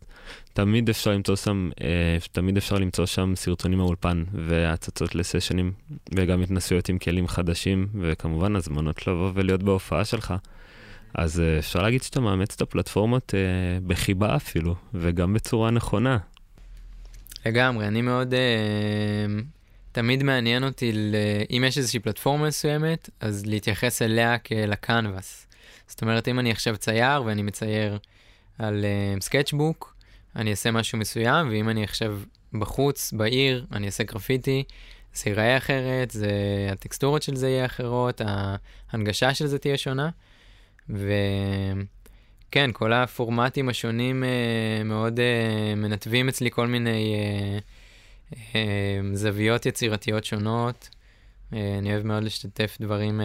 [0.53, 1.83] תמיד אפשר למצוא שם, uh,
[2.31, 5.73] תמיד אפשר למצוא שם סרטונים מהאולפן והצצות לסשנים,
[6.15, 10.33] וגם התנסויות עם כלים חדשים, וכמובן הזמנות לבוא ולהיות בהופעה שלך.
[11.13, 16.17] אז uh, אפשר להגיד שאתה מאמץ את הפלטפורמות uh, בחיבה אפילו, וגם בצורה נכונה.
[17.45, 18.33] לגמרי, אני מאוד...
[18.33, 18.37] uh,
[19.91, 21.15] תמיד מעניין אותי, ל...
[21.51, 25.47] אם יש איזושהי פלטפורמה מסוימת, אז להתייחס אליה כאל הקנבס.
[25.87, 27.97] זאת אומרת, אם אני עכשיו צייר ואני מצייר
[28.59, 28.85] על
[29.19, 29.95] סקצ'בוק,
[30.35, 32.19] אני אעשה משהו מסוים, ואם אני עכשיו
[32.53, 34.63] בחוץ, בעיר, אני אעשה גרפיטי,
[35.13, 36.29] זה ייראה אחרת, זה...
[36.71, 38.21] הטקסטורות של זה יהיה אחרות,
[38.91, 40.09] ההנגשה של זה תהיה שונה.
[40.89, 41.11] ו...
[42.55, 47.15] כן, כל הפורמטים השונים אה, מאוד אה, מנתבים אצלי כל מיני
[48.55, 50.89] אה, זוויות יצירתיות שונות,
[51.51, 53.21] אני אוהב מאוד לשתף דברים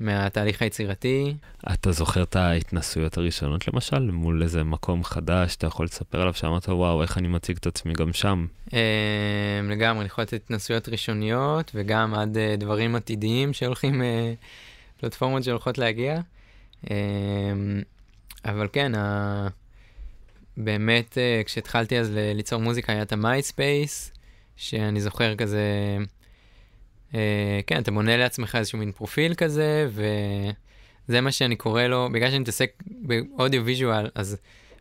[0.00, 1.34] מהתהליך היצירתי.
[1.72, 6.68] אתה זוכר את ההתנסויות הראשונות למשל, מול איזה מקום חדש, אתה יכול לספר עליו שאמרת,
[6.68, 8.46] וואו, איך אני מציג את עצמי גם שם?
[9.62, 14.02] לגמרי, אני יכול לתת התנסויות ראשוניות, וגם עד דברים עתידיים שהולכים,
[15.00, 16.20] פלטפורמות שהולכות להגיע.
[16.90, 16.96] אה,
[18.44, 19.48] אבל כן, ה...
[20.56, 24.12] באמת, אה, כשהתחלתי אז ליצור מוזיקה, היה את ה MySpace,
[24.56, 25.62] שאני זוכר כזה,
[27.14, 29.88] אה, כן, אתה בונה לעצמך איזשהו מין פרופיל כזה,
[31.08, 34.36] וזה מה שאני קורא לו, בגלל שאני מתעסק ב audio visual, אז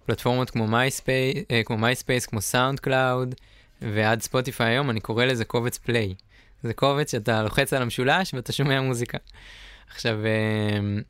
[0.05, 3.35] פלטפורמות כמו MySpace, אה, כמו MySpace, כמו SoundCloud,
[3.81, 6.13] ועד Spotify היום, אני קורא לזה קובץ play.
[6.63, 9.17] זה קובץ שאתה לוחץ על המשולש ואתה שומע מוזיקה.
[9.89, 11.01] עכשיו, ב-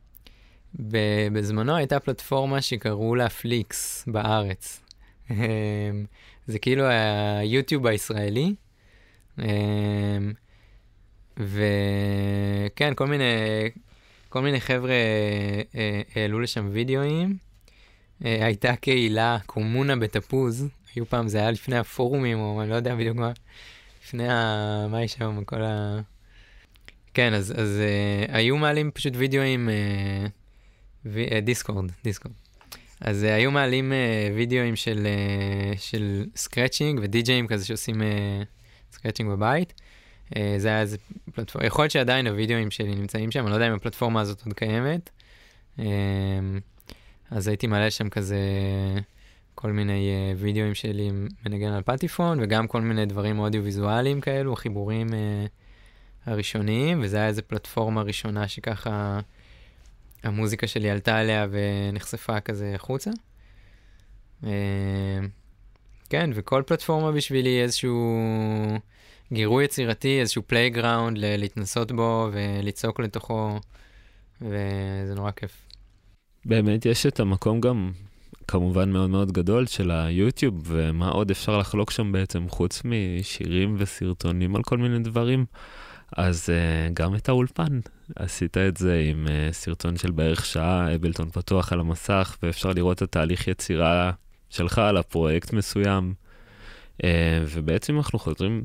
[0.74, 4.80] בזמנו הייתה פלטפורמה שקראו לה פליקס בארץ.
[5.30, 5.36] אמ,
[6.46, 6.84] זה כאילו
[7.40, 8.54] היוטיוב הישראלי.
[9.38, 9.44] אמ,
[11.36, 13.24] וכן, כל מיני,
[14.28, 14.92] כל מיני חבר'ה
[15.74, 17.36] אה, העלו לשם וידאוים.
[18.24, 22.94] אה, הייתה קהילה, קומונה בתפוז, היו פעם, זה היה לפני הפורומים, או אני לא יודע
[22.94, 23.32] בדיוק מה,
[24.04, 24.86] לפני ה...
[24.90, 26.00] מה יש שם, כל ה...
[27.14, 27.80] כן, אז, אז
[28.28, 29.68] היו מעלים פשוט וידאוים,
[31.42, 32.34] Discord, Discord.
[33.00, 35.06] אז אה, היו מעלים אה, וידאוים של,
[35.76, 38.02] של scratching ודי-ג'אים כזה שעושים
[38.92, 39.72] scratching בבית.
[40.56, 40.96] זה היה איזה
[41.34, 44.54] פלטפורמה, יכול להיות שעדיין הוידאוים שלי נמצאים שם, אני לא יודע אם הפלטפורמה הזאת עוד
[44.54, 45.10] קיימת.
[47.30, 48.38] אז הייתי מעלה שם כזה
[49.54, 51.10] כל מיני וידאוים שלי
[51.46, 55.12] מנגן על פטיפון, וגם כל מיני דברים אודיו-ויזואליים כאלו, חיבורים אה,
[56.26, 59.20] הראשוניים, וזה היה איזה פלטפורמה ראשונה שככה
[60.22, 63.10] המוזיקה שלי עלתה עליה ונחשפה כזה החוצה.
[64.42, 64.46] אה,
[66.10, 68.18] כן, וכל פלטפורמה בשבילי איזשהו
[69.32, 73.60] גירוי יצירתי, איזשהו playground להתנסות בו ולצעוק לתוכו,
[74.40, 75.68] וזה נורא כיף.
[76.44, 77.92] באמת יש את המקום גם,
[78.48, 84.56] כמובן מאוד מאוד גדול, של היוטיוב, ומה עוד אפשר לחלוק שם בעצם, חוץ משירים וסרטונים
[84.56, 85.44] על כל מיני דברים.
[86.16, 87.80] אז uh, גם את האולפן,
[88.16, 92.96] עשית את זה עם uh, סרטון של בערך שעה, אבלטון פתוח על המסך, ואפשר לראות
[92.96, 94.12] את התהליך יצירה
[94.50, 96.14] שלך על הפרויקט מסוים.
[97.02, 97.04] Uh,
[97.48, 98.64] ובעצם אנחנו חוזרים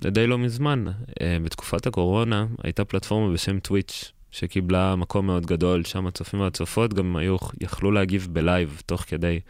[0.00, 0.84] די לא מזמן.
[0.88, 7.16] Uh, בתקופת הקורונה הייתה פלטפורמה בשם טוויץ', שקיבלה מקום מאוד גדול, שם הצופים והצופות גם
[7.16, 9.40] היו, יכלו להגיב בלייב תוך כדי.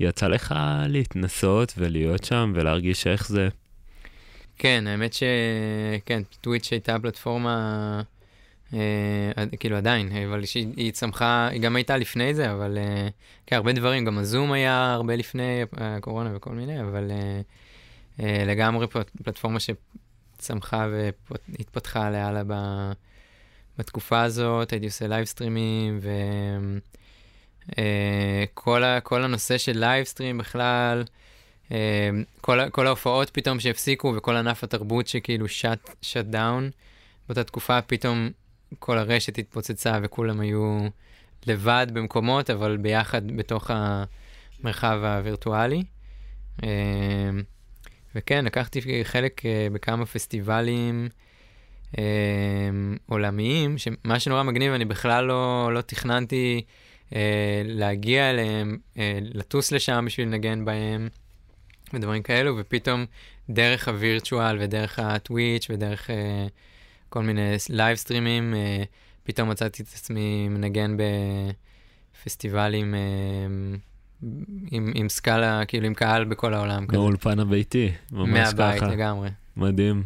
[0.00, 0.54] יצא לך
[0.88, 3.48] להתנסות ולהיות שם ולהרגיש איך זה.
[4.58, 8.02] כן, האמת שכן, טוויץ' הייתה פלטפורמה,
[9.60, 10.42] כאילו עדיין, אבל
[10.76, 13.08] היא צמחה, היא גם הייתה לפני זה, אבל אה,
[13.46, 17.40] כן, הרבה דברים, גם הזום היה הרבה לפני הקורונה וכל מיני, אבל אה,
[18.20, 22.92] אה, לגמרי פלט, פלטפורמה שצמחה והתפתחה לאללה.
[23.78, 26.00] בתקופה הזאת, הייתי עושה live סטרימים,
[27.68, 31.04] וכל הנושא של live stream בכלל,
[32.40, 35.48] כל, כל ההופעות פתאום שהפסיקו, וכל ענף התרבות שכאילו
[36.02, 36.70] שט דאון,
[37.28, 38.30] באותה תקופה פתאום
[38.78, 40.78] כל הרשת התפוצצה וכולם היו
[41.46, 45.82] לבד במקומות, אבל ביחד בתוך המרחב הווירטואלי.
[46.60, 46.64] Uh,
[48.14, 51.08] וכן, לקחתי חלק uh, בכמה פסטיבלים.
[51.98, 52.04] אה,
[53.06, 56.62] עולמיים, שמה שנורא מגניב, אני בכלל לא, לא תכננתי
[57.14, 61.08] אה, להגיע אליהם, אה, לטוס לשם בשביל לנגן בהם
[61.94, 63.06] ודברים כאלו, ופתאום
[63.50, 66.46] דרך ה virtual ודרך הטוויץ' ודרך אה,
[67.12, 68.82] כל מיני live סטרימים, אה,
[69.24, 70.96] פתאום מצאתי את עצמי מנגן
[72.22, 73.00] בפסטיבלים אה,
[74.70, 76.86] עם, עם סקאלה, כאילו עם קהל בכל העולם.
[76.92, 78.64] מהאולפן הביתי, ממש מהבית, ככה.
[78.64, 79.28] מהבית לגמרי.
[79.56, 80.04] מדהים.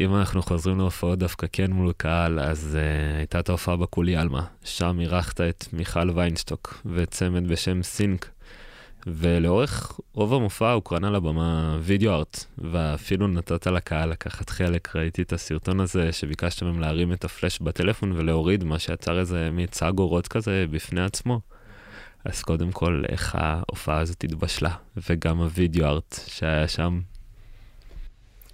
[0.00, 4.44] אם אנחנו חוזרים להופעות דווקא כן מול קהל, אז אה, הייתה את ההופעה בכולי עלמא.
[4.64, 8.30] שם אירחת את מיכל ויינשטוק וצמד בשם סינק.
[9.06, 14.96] ולאורך רוב המופע הוא קרן על הבמה וידאו ארט, ואפילו נתת לקהל לקחת חלק.
[14.96, 19.92] ראיתי את הסרטון הזה שביקשת מהם להרים את הפלאש בטלפון ולהוריד, מה שיצר איזה מצג
[19.98, 21.40] אורות כזה בפני עצמו.
[22.24, 24.74] אז קודם כל, איך ההופעה הזאת התבשלה,
[25.08, 27.00] וגם הוידאו ארט שהיה שם.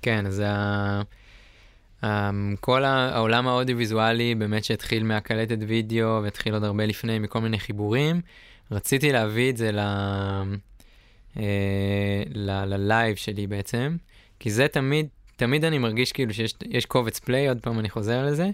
[0.02, 1.02] כן, אז ה...
[2.02, 2.06] Um,
[2.60, 8.20] כל העולם האודיו-ויזואלי באמת שהתחיל מהקלטת וידאו והתחיל עוד הרבה לפני מכל מיני חיבורים,
[8.70, 9.80] רציתי להביא את זה ל...
[12.34, 12.50] ל...
[12.64, 13.96] ל live שלי בעצם,
[14.38, 18.50] כי זה תמיד, תמיד אני מרגיש כאילו שיש קובץ play, עוד פעם אני חוזר לזה,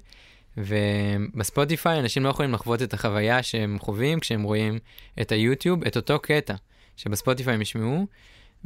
[0.56, 4.78] ובספוטיפיי אנשים לא יכולים לחוות את החוויה שהם חווים כשהם רואים
[5.20, 6.54] את היוטיוב, את אותו קטע
[6.96, 8.06] שבספוטיפיי הם ישמעו,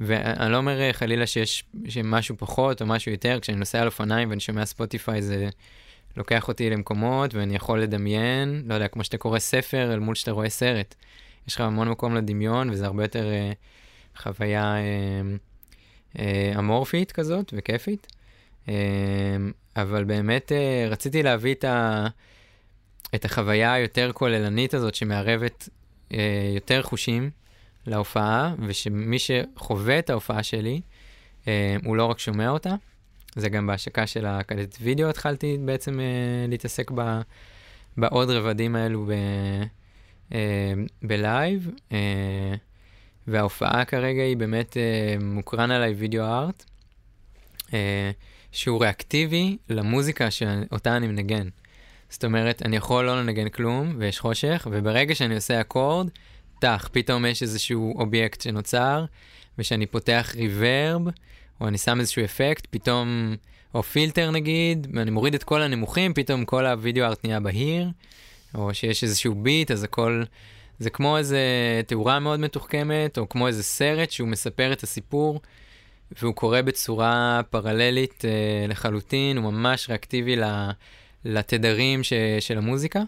[0.01, 1.65] ואני לא אומר אה, חלילה שיש
[2.05, 5.49] משהו פחות או משהו יותר, כשאני נוסע על אופניים ואני שומע ספוטיפיי זה
[6.17, 10.31] לוקח אותי למקומות ואני יכול לדמיין, לא יודע, כמו שאתה קורא ספר אל מול שאתה
[10.31, 10.95] רואה סרט.
[11.49, 13.53] יש לך המון מקום לדמיון וזה הרבה יותר אה,
[14.17, 14.81] חוויה אה,
[16.19, 18.07] אה, אמורפית כזאת וכיפית.
[18.69, 18.75] אה,
[19.77, 22.07] אבל באמת אה, רציתי להביא את, ה,
[23.15, 25.69] את החוויה היותר כוללנית הזאת שמערבת
[26.13, 27.31] אה, יותר חושים.
[27.87, 30.81] להופעה, ושמי שחווה את ההופעה שלי,
[31.49, 32.75] אה, הוא לא רק שומע אותה,
[33.37, 36.05] זה גם בהשקה של הקלטת וידאו התחלתי בעצם אה,
[36.49, 37.21] להתעסק ב,
[37.97, 39.13] בעוד רבדים האלו ב,
[40.35, 40.73] אה,
[41.03, 42.55] ב live, אה,
[43.27, 46.65] וההופעה כרגע היא באמת אה, מוקרן עליי video art,
[47.75, 48.11] אה,
[48.53, 51.49] שהוא ריאקטיבי למוזיקה שאותה אני מנגן.
[52.11, 56.09] זאת אומרת, אני יכול לא לנגן כלום, ויש חושך, וברגע שאני עושה אקורד,
[56.61, 59.05] טח, פתאום יש איזשהו אובייקט שנוצר,
[59.59, 61.03] וכשאני פותח reverb,
[61.61, 63.37] או אני שם איזשהו אפקט, פתאום,
[63.75, 67.89] או פילטר נגיד, ואני מוריד את כל הנמוכים, פתאום כל הווידאו ארט נהיה בהיר,
[68.55, 70.23] או שיש איזשהו ביט, אז הכל,
[70.79, 71.41] זה כמו איזה
[71.87, 75.41] תאורה מאוד מתוחכמת, או כמו איזה סרט שהוא מספר את הסיפור,
[76.23, 80.37] והוא קורה בצורה פרללית אה, לחלוטין, הוא ממש ריאקטיבי
[81.25, 83.01] לתדרים ש, של המוזיקה.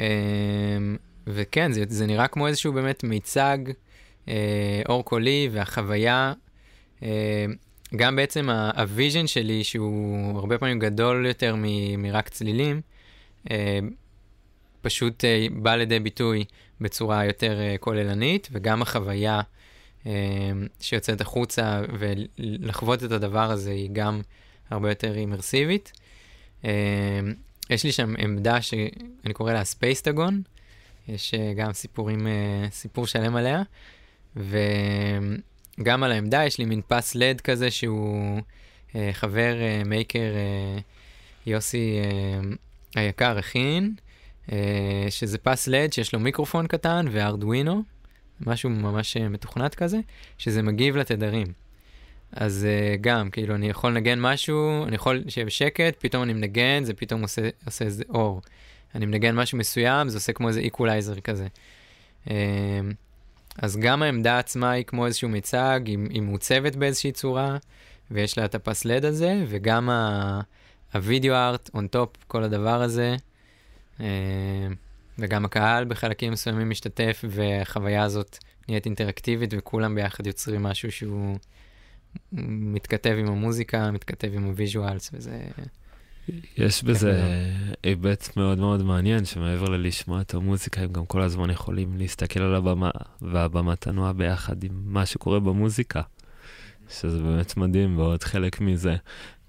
[0.00, 0.06] אה,
[1.28, 3.58] וכן, זה, זה נראה כמו איזשהו באמת מיצג
[4.28, 6.32] אה, אור קולי והחוויה,
[7.02, 7.46] אה,
[7.96, 11.62] גם בעצם ה vision שלי, שהוא הרבה פעמים גדול יותר מ,
[12.02, 12.80] מרק צלילים,
[13.50, 13.78] אה,
[14.82, 16.44] פשוט אה, בא לידי ביטוי
[16.80, 19.40] בצורה יותר אה, כוללנית, וגם החוויה
[20.06, 20.12] אה,
[20.80, 24.20] שיוצאת החוצה ולחוות את הדבר הזה היא גם
[24.70, 25.92] הרבה יותר אימרסיבית.
[26.64, 27.20] אה,
[27.70, 30.42] יש לי שם עמדה שאני קורא לה ספייסטגון,
[31.08, 33.62] יש אה, גם סיפורים, אה, סיפור שלם עליה,
[34.36, 38.40] וגם על העמדה יש לי מין פס לד כזה שהוא
[38.94, 39.54] אה, חבר
[39.86, 40.32] מייקר
[41.46, 41.96] יוסי
[42.94, 43.94] היקר הכין,
[45.10, 47.82] שזה פס לד שיש לו מיקרופון קטן וארדווינו,
[48.40, 49.98] משהו ממש מתוכנת כזה,
[50.38, 51.46] שזה מגיב לתדרים.
[52.32, 56.84] אז uh, גם, כאילו, אני יכול לנגן משהו, אני יכול שיהיה בשקט, פתאום אני מנגן,
[56.84, 58.42] זה פתאום עושה, עושה איזה אור.
[58.94, 61.46] אני מנגן משהו מסוים, זה עושה כמו איזה איקולייזר כזה.
[62.30, 62.34] אמ,
[63.58, 67.56] אז גם העמדה עצמה היא כמו איזשהו מיצג, היא, היא מעוצבת באיזושהי צורה,
[68.10, 69.90] ויש לה את הפס לד הזה, וגם
[70.94, 73.16] ה video art, on top, כל הדבר הזה.
[74.00, 74.06] אמ,
[75.18, 81.36] וגם הקהל בחלקים מסוימים משתתף, והחוויה הזאת נהיית אינטראקטיבית, וכולם ביחד יוצרים משהו שהוא
[82.32, 85.38] מתכתב עם המוזיקה, מתכתב עם ה visuals, וזה...
[86.56, 87.42] יש בזה
[87.82, 92.54] היבט מאוד מאוד מעניין, שמעבר ללשמוע את המוזיקה, הם גם כל הזמן יכולים להסתכל על
[92.54, 92.90] הבמה,
[93.22, 96.02] והבמה תנועה ביחד עם מה שקורה במוזיקה,
[96.90, 98.96] שזה באמת מדהים, ועוד חלק מזה.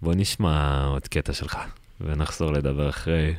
[0.02, 1.58] בוא נשמע עוד קטע שלך,
[2.02, 3.36] ונחזור לדבר אחרי.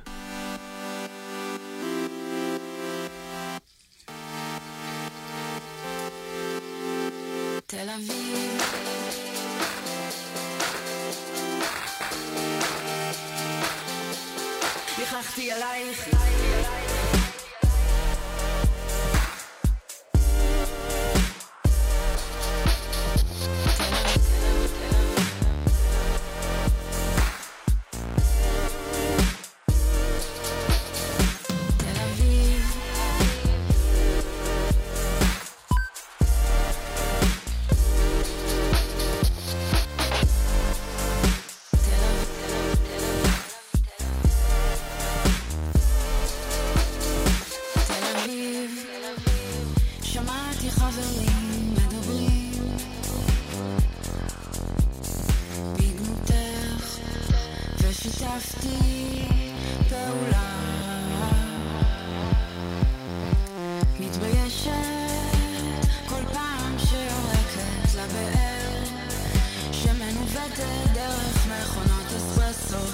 [70.95, 72.87] דרך מכונות אספרסו,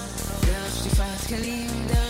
[0.46, 2.05] דרך שטיפת כלים, דרך...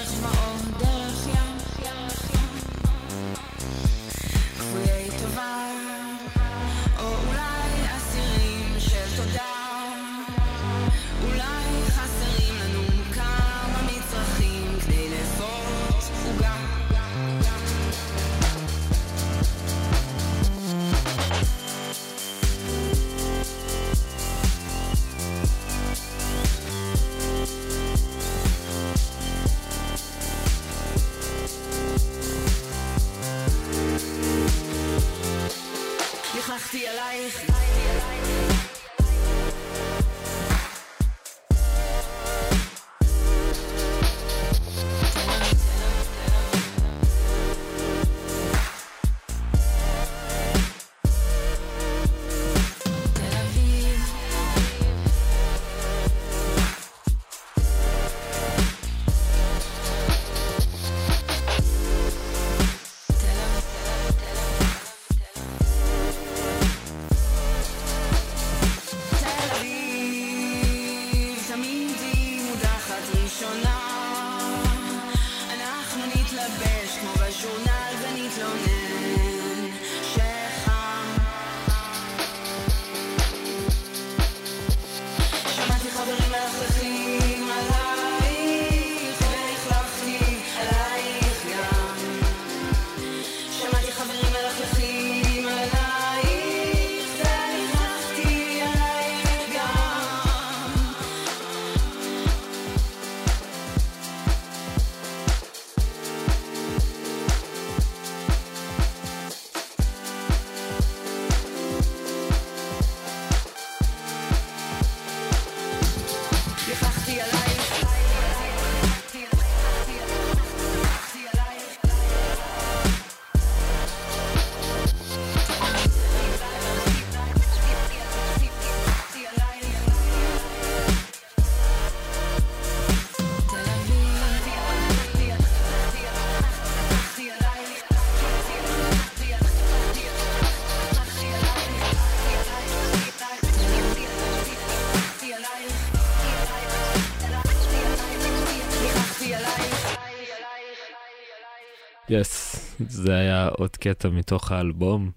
[152.89, 155.11] זה היה עוד קטע מתוך האלבום.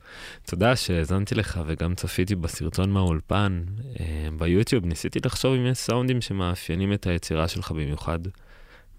[0.46, 3.64] תודה שהאזנתי לך וגם צפיתי בסרטון מהאולפן.
[3.94, 4.00] Uh,
[4.38, 8.20] ביוטיוב ניסיתי לחשוב אם יש סאונדים שמאפיינים את היצירה שלך במיוחד,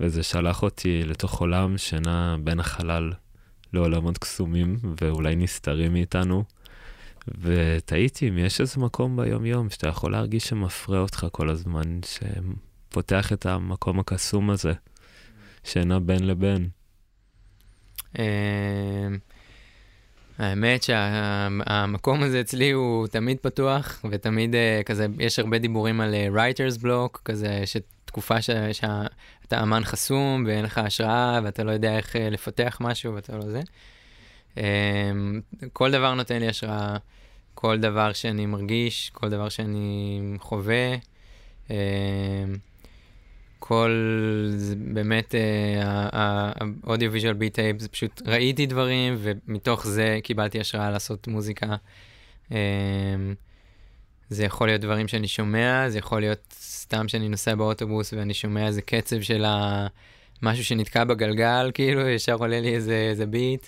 [0.00, 3.12] וזה שלח אותי לתוך עולם שנע בין החלל
[3.72, 6.44] לעולמות קסומים ואולי נסתרים מאיתנו.
[7.40, 13.46] ותהיתי אם יש איזה מקום ביום-יום שאתה יכול להרגיש שמפרה אותך כל הזמן, שפותח את
[13.46, 14.72] המקום הקסום הזה,
[15.64, 16.68] שנע בין לבין.
[18.18, 18.24] אמ,
[20.38, 26.28] האמת שהמקום הזה אצלי הוא תמיד פתוח, ותמיד אה, כזה, יש הרבה דיבורים על אה,
[26.34, 32.30] writer's block, כזה שתקופה שאתה אמן חסום ואין לך השראה ואתה לא יודע איך אה,
[32.30, 33.60] לפתח משהו ואתה לא זה.
[34.56, 34.62] אמ,
[35.72, 36.96] כל דבר נותן לי השראה,
[37.54, 40.96] כל דבר שאני מרגיש, כל דבר שאני חווה.
[43.60, 43.90] כל,
[44.56, 45.34] זה באמת,
[46.82, 51.66] ה audio visual beat tape, זה פשוט ראיתי דברים, ומתוך זה קיבלתי השראה לעשות מוזיקה.
[52.50, 52.56] אמ,
[54.28, 58.66] זה יכול להיות דברים שאני שומע, זה יכול להיות סתם שאני נוסע באוטובוס ואני שומע
[58.66, 59.44] איזה קצב של
[60.42, 63.66] משהו שנתקע בגלגל, כאילו, ישר עולה לי איזה, איזה beat.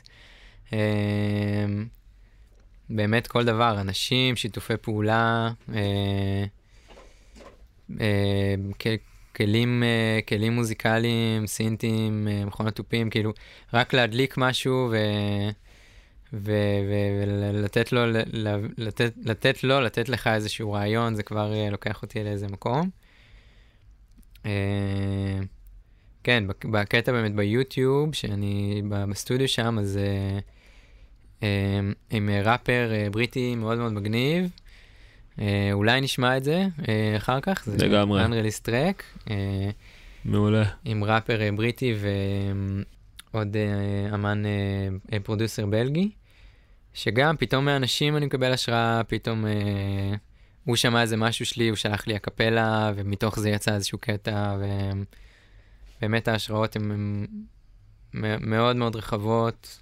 [0.72, 0.78] אמ,
[2.90, 6.44] באמת כל דבר, אנשים, שיתופי פעולה, אה,
[8.00, 8.54] אה,
[9.36, 13.32] כלים, אה, כלים מוזיקליים, סינטים, מכונות תופים, כאילו,
[13.72, 14.96] רק להדליק משהו ו...
[16.32, 18.00] ולתת לו,
[18.76, 22.90] לתת, לתת לו, לתת לך איזשהו רעיון, זה כבר לוקח אותי לאיזה מקום.
[26.24, 29.98] כן, בקטע באמת ביוטיוב, שאני בסטודיו שם, אז
[32.10, 34.50] עם אה, ראפר אה, בריטי מאוד מאוד מגניב.
[35.40, 36.66] אה, אולי נשמע את זה
[37.16, 37.68] אחר כך.
[37.78, 38.22] לגמרי.
[38.22, 39.30] זה Unreleased Track.
[40.24, 40.64] מעולה.
[40.84, 41.94] עם ראפר בריטי
[43.34, 43.56] ועוד
[44.14, 44.42] אמן
[45.22, 46.10] פרודוסר בלגי.
[46.94, 49.44] שגם פתאום מאנשים אני מקבל השראה, פתאום
[50.64, 54.56] הוא שמע איזה משהו שלי, הוא שלח לי הקפלה, ומתוך זה יצא איזשהו קטע,
[55.98, 57.26] ובאמת ההשראות הן
[58.40, 59.81] מאוד מאוד רחבות.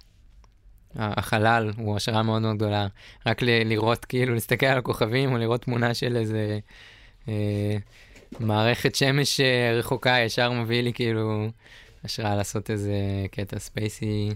[0.95, 2.87] החלל הוא השראה מאוד מאוד גדולה.
[3.25, 6.59] רק ל- לראות, כאילו, להסתכל על הכוכבים, או לראות תמונה של איזה
[7.27, 7.75] אה,
[8.39, 11.49] מערכת שמש אה, רחוקה, ישר מביא לי כאילו
[12.03, 12.93] השראה לעשות איזה
[13.31, 14.29] קטע ספייסי.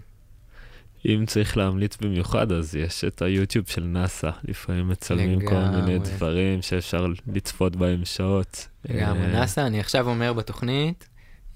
[1.05, 5.47] אם צריך להמליץ במיוחד, אז יש את היוטיוב של נאסא, לפעמים מצלמים לגמרי.
[5.47, 8.67] כל מיני דברים שאפשר לצפות בהם שעות.
[8.89, 11.07] לגמרי, אה, נאסא, אני עכשיו אומר בתוכנית,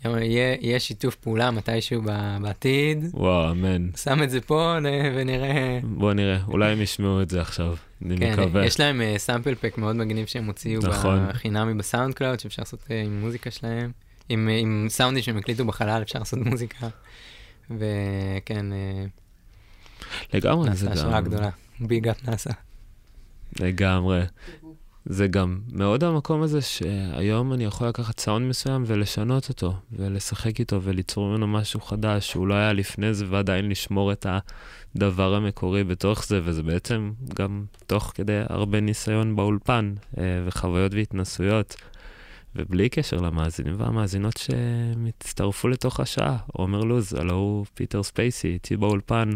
[0.06, 2.02] יהיה, יהיה שיתוף פעולה מתישהו
[2.41, 3.06] בעתיד.
[3.14, 3.89] וואו, אמן.
[3.95, 4.76] שם את זה פה
[5.16, 5.80] ונראה.
[5.84, 7.76] בוא נראה, אולי הם ישמעו את זה עכשיו,
[8.06, 8.66] אני כן, מקווה.
[8.66, 11.28] יש להם sample אה, pack מאוד מגניב שהם הוציאו נכון.
[11.30, 13.91] בחינמי בסאונד קלאוד, שאפשר לעשות אה, עם מוזיקה שלהם.
[14.30, 16.88] עם, אה, עם סאונדים שהם הקליטו בחלל, אפשר לעשות מוזיקה.
[17.70, 18.66] וכן,
[20.34, 20.91] לגמרי, זה גם...
[20.91, 22.52] נעשה השראה גדולה, big up נאסא.
[23.60, 24.22] לגמרי.
[25.10, 30.82] זה גם מאוד המקום הזה שהיום אני יכול לקחת סאונד מסוים ולשנות אותו, ולשחק איתו
[30.82, 34.26] וליצור ממנו משהו חדש, שהוא לא היה לפני זה, ועדיין לשמור את
[34.95, 41.76] הדבר המקורי בתוך זה, וזה בעצם גם תוך כדי הרבה ניסיון באולפן, אה, וחוויות והתנסויות.
[42.55, 46.38] ובלי קשר למאזינים והמאזינות שמצטרפו לתוך השעה.
[46.47, 49.30] עומר לוז, הלו הוא פיטר ספייסי, איתי באולפן.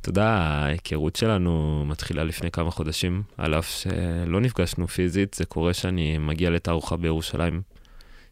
[0.00, 5.74] אתה יודע, ההיכרות שלנו מתחילה לפני כמה חודשים, על אף שלא נפגשנו פיזית, זה קורה
[5.74, 7.62] שאני מגיע לתערוכה בירושלים,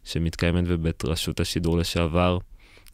[0.05, 2.39] שמתקיימת בבית רשות השידור לשעבר.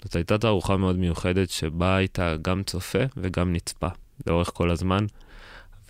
[0.05, 3.89] זאת הייתה תערוכה מאוד מיוחדת, שבה הייתה גם צופה וגם נצפה
[4.27, 5.07] לאורך כל הזמן.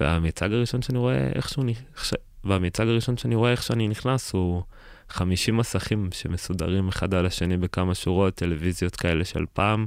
[0.00, 2.12] והמיצג הראשון שאני רואה איך שהוא, נכנס,
[2.44, 4.62] והמיצג הראשון שאני רואה איך שאני נכנס הוא
[5.08, 9.86] 50 מסכים שמסודרים אחד על השני בכמה שורות, טלוויזיות כאלה של פעם,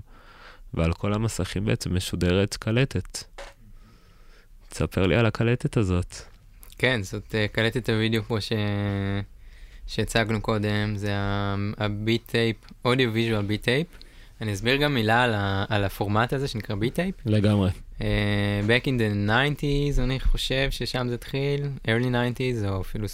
[0.74, 3.24] ועל כל המסכים בעצם משודרת קלטת.
[4.70, 6.16] תספר לי על הקלטת הזאת.
[6.78, 8.52] כן, זאת אה, קלטת הוידאו פה ש...
[9.88, 11.12] שהצגנו קודם, זה
[11.78, 13.88] ה beat tape, audio visual beat tape.
[14.42, 15.66] אני אסביר גם מילה על, ה...
[15.70, 17.16] על הפורמט הזה שנקרא beat tape.
[17.26, 17.70] לגמרי.
[18.00, 18.04] אה,
[18.68, 23.08] back in the 90's, אני חושב ששם זה התחיל, early 90's, או אפילו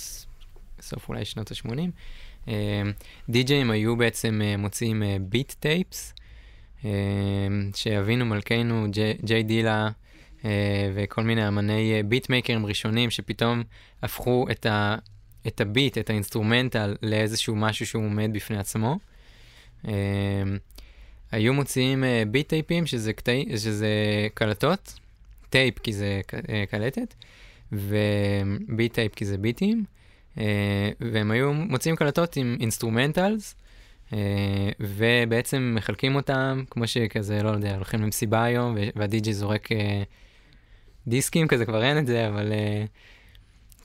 [0.80, 2.49] בסוף אולי שנות ה-80.
[3.30, 6.14] די-ג'אים היו בעצם אה, מוציאים beat אה, tapes,
[7.76, 8.88] אבינו מלכנו,
[9.24, 9.90] J Dilla
[10.42, 10.46] אה,
[10.94, 13.64] וכל מיני אמני ביטמייקרים אה, ראשונים, שפתאום
[14.04, 14.96] הפכו את, ה,
[15.48, 19.00] את ה beat, את ה instrumental, לאיזשהו משהו שהוא עומד בפני עצמו.
[19.86, 19.90] אה,
[21.32, 23.88] היו מוציאים beat טייפים, שזה, קטעי, שזה
[24.34, 25.00] קלטות,
[25.50, 26.22] טייפ כי זה
[26.70, 27.14] קלטת,
[27.72, 29.84] ו beat tape כי זה ביטים.
[30.38, 33.56] אה, והם היו מוציאים קלטות עם instrumentals,
[34.80, 39.70] ובעצם מחלקים אותם, כמו שכזה, לא יודע, הולכים למסיבה היום, והדי-ג'י זורק
[41.07, 42.51] דיסקים, כזה כבר אין את זה, אבל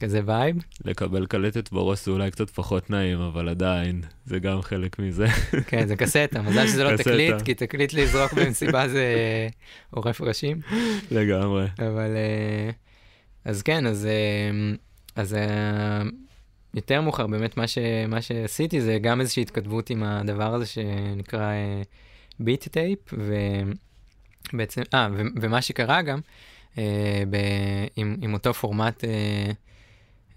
[0.00, 0.56] כזה vibe.
[0.84, 5.26] לקבל קלטת בראש זה אולי קצת פחות נעים, אבל עדיין, זה גם חלק מזה.
[5.68, 9.04] כן, זה קסטה, מזל שזה לא תקליט, כי תקליט לזרוק במסיבה זה
[9.90, 10.60] עורף ראשים.
[11.10, 11.66] לגמרי.
[11.78, 12.10] אבל,
[13.44, 14.08] אז כן, אז,
[15.16, 15.36] אז
[16.74, 21.52] יותר מאוחר, באמת מה, ש, מה שעשיתי זה גם איזושהי התכתבות עם הדבר הזה שנקרא
[22.40, 22.98] beat tape,
[24.52, 26.20] ובעצם, אה, ו, ומה שקרה גם,
[26.78, 27.36] אה, ב,
[27.96, 29.50] עם, עם אותו פורמט אה,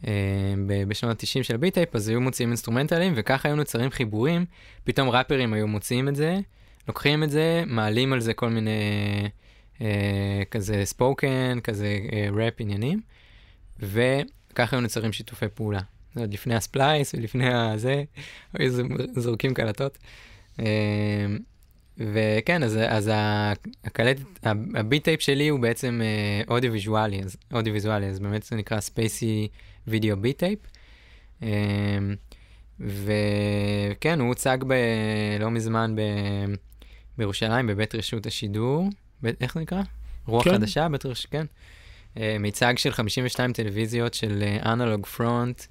[0.07, 0.53] אה,
[0.87, 4.45] בשנות ה-90 של ה beat tape, אז היו מוציאים אינסטרומנטלים, וככה היו נוצרים חיבורים,
[4.83, 6.37] פתאום ראפרים היו מוציאים את זה,
[6.87, 8.71] לוקחים את זה, מעלים על זה כל מיני
[9.81, 13.01] אה, כזה spoken, כזה אה, ראפ עניינים,
[13.79, 15.81] וככה היו נוצרים שיתופי פעולה.
[16.19, 18.03] עוד לפני ה Splice ולפני הזה,
[18.53, 18.71] היו
[19.15, 19.97] זורקים קלטות.
[20.59, 20.65] אמ,
[21.97, 23.11] וכן, אז, אז
[23.83, 24.21] הקלטת,
[24.75, 26.01] ה beat tape שלי הוא בעצם
[26.47, 29.47] אודיו ויזואלי, אז אודיו ויזואלי, אז באמת זה נקרא Spacey
[29.87, 30.59] Video Beat Tape.
[32.79, 34.73] וכן, הוא הוצג ב,
[35.39, 36.01] לא מזמן ב,
[37.17, 38.89] בירושלים, בבית רשות השידור,
[39.23, 39.81] ב, איך זה נקרא?
[40.27, 40.51] רוח כן.
[40.51, 41.45] חדשה, בית רשות, כן.
[42.15, 45.65] Uh, מיצג של 52 טלוויזיות של אנלוג uh, פרונט, Uh,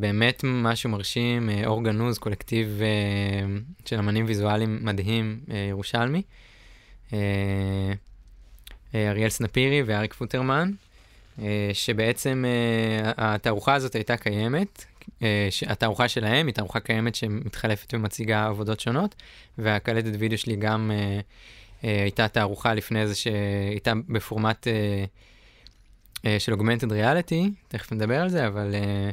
[0.00, 6.22] באמת משהו מרשים, uh, אור גנוז, קולקטיב uh, של אמנים ויזואליים מדהים, ירושלמי.
[8.94, 10.70] אריאל סנפירי ואריק פוטרמן,
[11.72, 12.44] שבעצם
[13.16, 14.84] התערוכה הזאת הייתה קיימת.
[15.66, 19.14] התערוכה שלהם היא תערוכה קיימת שמתחלפת ומציגה עבודות שונות,
[19.58, 20.90] והקלטת וידאו שלי גם
[21.82, 24.66] הייתה תערוכה לפני זה שהייתה בפורמט...
[26.26, 29.12] אה, של אוגמנטד ריאליטי, תכף נדבר על זה, אבל uh,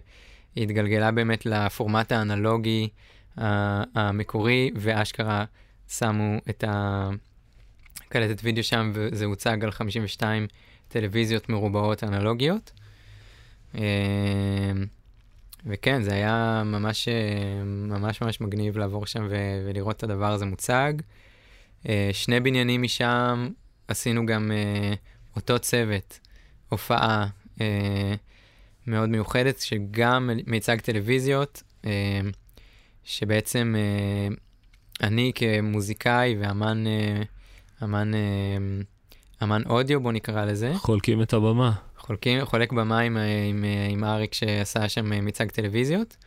[0.56, 2.90] היא התגלגלה באמת לפורמט האנלוגי
[3.38, 3.42] uh,
[3.96, 5.46] המקורי, ואשכרה
[5.88, 10.48] שמו את הקלטת וידאו שם, וזה הוצג על 52
[10.88, 12.72] טלוויזיות מרובעות אנלוגיות.
[15.66, 17.08] וכן, זה היה ממש
[17.66, 20.94] ממש ממש מגניב לעבור שם ו- ולראות את הדבר הזה מוצג.
[22.12, 23.50] שני בניינים משם,
[23.88, 24.52] עשינו גם
[25.36, 26.20] אותו צוות.
[26.70, 27.28] הופעה
[27.62, 28.14] אה,
[28.88, 32.20] מאוד מיוחדת, שגם מיצג טלוויזיות, אה,
[33.04, 34.36] שבעצם אה,
[35.08, 37.22] אני כמוזיקאי ואמן אה,
[37.84, 38.20] אמן, אה,
[39.44, 40.74] אמן אודיו, בוא נקרא לזה.
[40.78, 41.72] חולקים את הבמה.
[41.98, 46.18] חולקים, חולק במה עם, אה, עם, אה, עם אריק שעשה שם אה, מיצג טלוויזיות,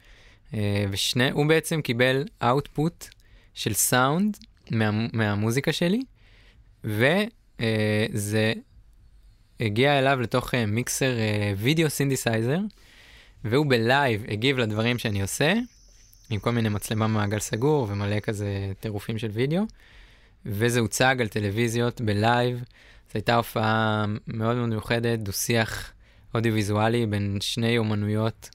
[0.55, 3.07] אה, ושני, הוא בעצם קיבל output
[3.55, 4.37] של סאונד
[4.71, 6.03] מה, מהמוזיקה שלי,
[6.85, 8.53] וזה
[9.65, 12.59] הגיע אליו לתוך uh, מיקסר uh, וידאו synthesizer,
[13.45, 15.55] והוא בלייב הגיב לדברים שאני עושה,
[16.31, 19.63] עם כל מיני מצלמה מעגל סגור ומלא כזה טירופים של וידאו,
[20.47, 22.57] וזה הוצג על טלוויזיות בלייב.
[22.57, 22.65] זו
[23.15, 25.93] הייתה הופעה מאוד מאוד מיוחדת, דו-שיח
[26.35, 28.51] אודיו-ויזואלי בין שני אומנויות.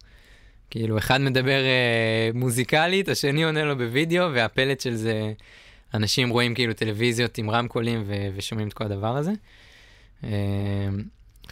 [0.69, 5.33] כאילו, אחד מדבר uh, מוזיקלית, השני עונה לו בווידאו, והפלט של זה,
[5.93, 8.03] אנשים רואים כאילו טלוויזיות עם רמקולים
[8.35, 9.31] ושומעים את כל הדבר הזה.
[10.23, 10.29] אמ,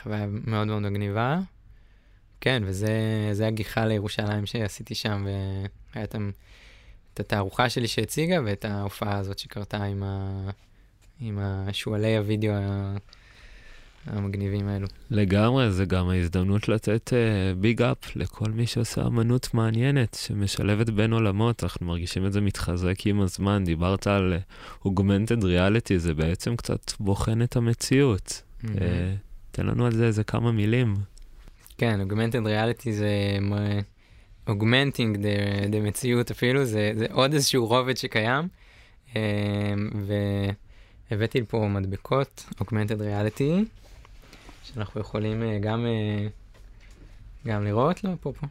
[0.01, 1.39] חוויה מאוד מאוד מגניבה.
[2.41, 5.28] כן, וזה הגיחה לירושלים שעשיתי שם,
[5.95, 10.49] והיה את התערוכה שלי שהציגה, ואת ההופעה הזאת שקרתה עם, ה,
[11.20, 12.53] עם השועלי הוידאו
[14.05, 14.88] המגניבים האלו.
[15.09, 17.13] לגמרי, זה גם ההזדמנות לתת
[17.57, 22.41] ביג uh, אפ לכל מי שעושה אמנות מעניינת, שמשלבת בין עולמות, אנחנו מרגישים את זה
[22.41, 23.63] מתחזק עם הזמן.
[23.63, 24.34] דיברת על
[24.86, 28.41] אוגמנטד uh, ריאליטי, זה בעצם קצת בוחן את המציאות.
[28.82, 29.13] אה,
[29.51, 30.95] תן לנו על זה איזה כמה מילים.
[31.78, 33.09] כן, אוגמנטד ריאליטי זה
[34.47, 35.18] אוגמנטינג
[35.70, 38.47] דה מציאות אפילו, זה, זה עוד איזשהו רובד שקיים.
[39.16, 39.74] אה,
[41.11, 43.66] והבאתי לפה מדבקות, אוגמנטד ריאליטי,
[44.63, 45.86] שאנחנו יכולים אה, גם,
[47.47, 48.47] גם לראות, לא, פה, פה.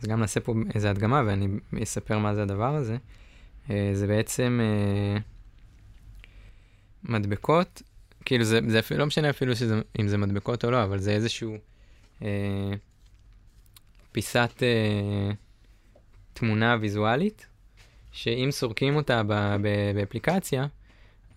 [0.00, 1.48] אז גם נעשה פה איזה הדגמה ואני
[1.82, 2.96] אספר מה זה הדבר הזה.
[3.68, 4.60] זה בעצם...
[7.04, 7.82] מדבקות,
[8.24, 11.10] כאילו זה, זה אפילו, לא משנה אפילו שזה, אם זה מדבקות או לא, אבל זה
[11.10, 11.56] איזשהו
[12.22, 12.28] אה,
[14.12, 15.30] פיסת אה,
[16.32, 17.46] תמונה ויזואלית,
[18.12, 19.32] שאם סורקים אותה ב,
[19.62, 20.66] ב, באפליקציה,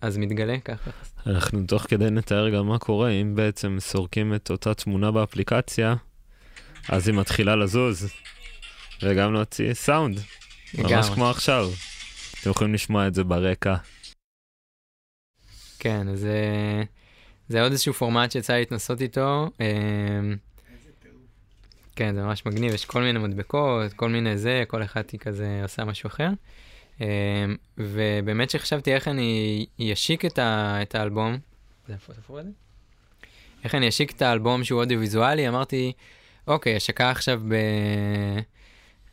[0.00, 0.90] אז מתגלה ככה.
[1.26, 5.94] אנחנו תוך כדי נתאר גם מה קורה, אם בעצם סורקים את אותה תמונה באפליקציה,
[6.88, 8.12] אז היא מתחילה לזוז,
[9.02, 10.20] וגם להוציא סאונד,
[10.74, 11.70] ממש כמו עכשיו.
[12.40, 13.76] אתם יכולים לשמוע את זה ברקע.
[15.80, 16.26] כן, אז
[17.48, 19.50] זה עוד איזשהו פורמט שיצא להתנסות איתו.
[19.60, 20.36] אמ,
[21.96, 25.84] כן, זה ממש מגניב, יש כל מיני מדבקות, כל מיני זה, כל אחד כזה עושה
[25.84, 26.28] משהו אחר.
[27.00, 27.06] אמ,
[27.78, 30.38] ובאמת שחשבתי איך אני אשיק את,
[30.82, 31.38] את האלבום,
[31.88, 31.94] זה
[32.42, 32.50] זה?
[33.64, 35.92] איך אני אשיק את האלבום שהוא אודיו-ויזואלי, אמרתי,
[36.46, 37.54] אוקיי, השקה עכשיו ב...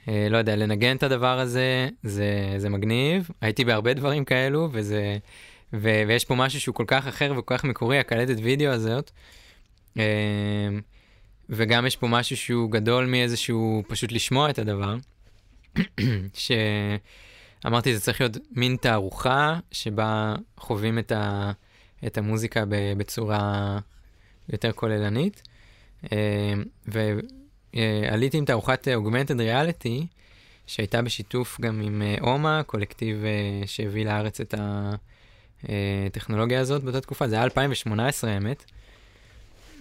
[0.07, 3.29] אה, לא יודע, לנגן את הדבר הזה, זה, זה מגניב.
[3.41, 5.17] הייתי בהרבה דברים כאלו, וזה...
[5.73, 9.11] ו, ויש פה משהו שהוא כל כך אחר וכל כך מקורי, הקלטת וידאו הזאת.
[9.97, 10.01] אמ,
[11.49, 14.95] וגם יש פה משהו שהוא גדול מאיזשהו פשוט לשמוע את הדבר.
[17.63, 21.51] שאמרתי, זה צריך להיות מין תערוכה שבה חווים את, ה...
[22.07, 22.63] את המוזיקה
[22.97, 23.79] בצורה
[24.49, 25.41] יותר כוללנית.
[26.11, 30.07] אמ, ועליתי עם תערוכת אוגמנטד ריאליטי,
[30.67, 34.53] שהייתה בשיתוף גם עם אה, אומה, קולקטיב אה, שהביא לארץ את
[36.07, 38.65] הטכנולוגיה הזאת באותה תקופה, זה היה 2018 האמת.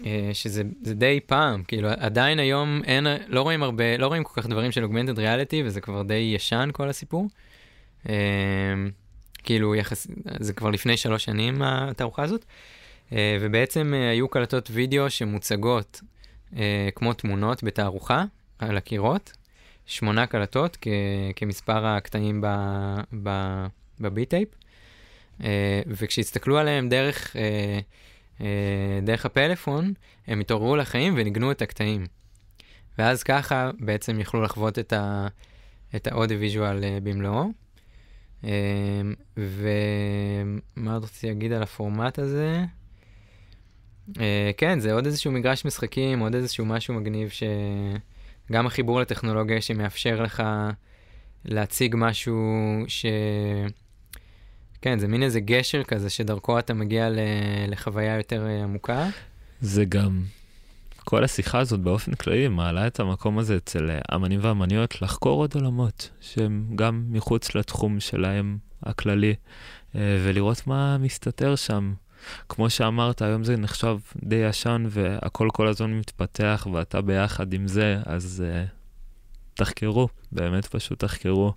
[0.06, 4.48] אה, שזה די פעם, כאילו עדיין היום אין, לא רואים הרבה, לא רואים כל כך
[4.48, 7.28] דברים של אוגמנטד ריאליטי, וזה כבר די ישן כל הסיפור.
[9.42, 10.06] כאילו יחס,
[10.40, 12.44] זה כבר לפני שלוש שנים התערוכה הזאת.
[13.12, 16.00] אה, ובעצם אה, היו קלטות וידאו שמוצגות
[16.56, 18.24] אה, כמו תמונות בתערוכה
[18.58, 19.32] על הקירות,
[19.86, 20.88] שמונה קלטות כ-
[21.36, 22.44] כמספר הקטעים
[24.00, 24.48] ב beat tape,
[25.86, 27.36] וכשהסתכלו עליהם דרך,
[29.02, 29.92] דרך הפלאפון,
[30.26, 32.06] הם התעוררו לחיים וניגנו את הקטעים.
[32.98, 35.26] ואז ככה בעצם יכלו לחוות את, ה-
[35.96, 37.50] את האודיו-ויז'ואל במלואו.
[39.36, 42.64] ומה רציתי להגיד על הפורמט הזה?
[44.56, 47.30] כן, זה עוד איזשהו מגרש משחקים, עוד איזשהו משהו מגניב
[48.48, 50.42] שגם החיבור לטכנולוגיה שמאפשר לך
[51.44, 52.42] להציג משהו
[52.88, 53.06] ש...
[54.82, 57.08] כן, זה מין איזה גשר כזה שדרכו אתה מגיע.
[57.68, 59.08] לחוויה יותר uh, עמוקה.
[59.60, 60.22] זה גם,
[61.04, 65.54] כל השיחה הזאת באופן כללי מעלה את המקום הזה אצל אה, אמנים ואמניות לחקור עוד
[65.54, 71.94] עולמות שהם גם מחוץ לתחום שלהם הכללי, uh, ולראות מה מסתתר שם.
[72.48, 77.98] כמו שאמרת, היום זה נחשב די ישן והכל כל הזמן מתפתח ואתה ביחד עם זה,
[78.06, 78.44] אז
[79.56, 81.52] תחקרו, באמת פשוט תחקרו.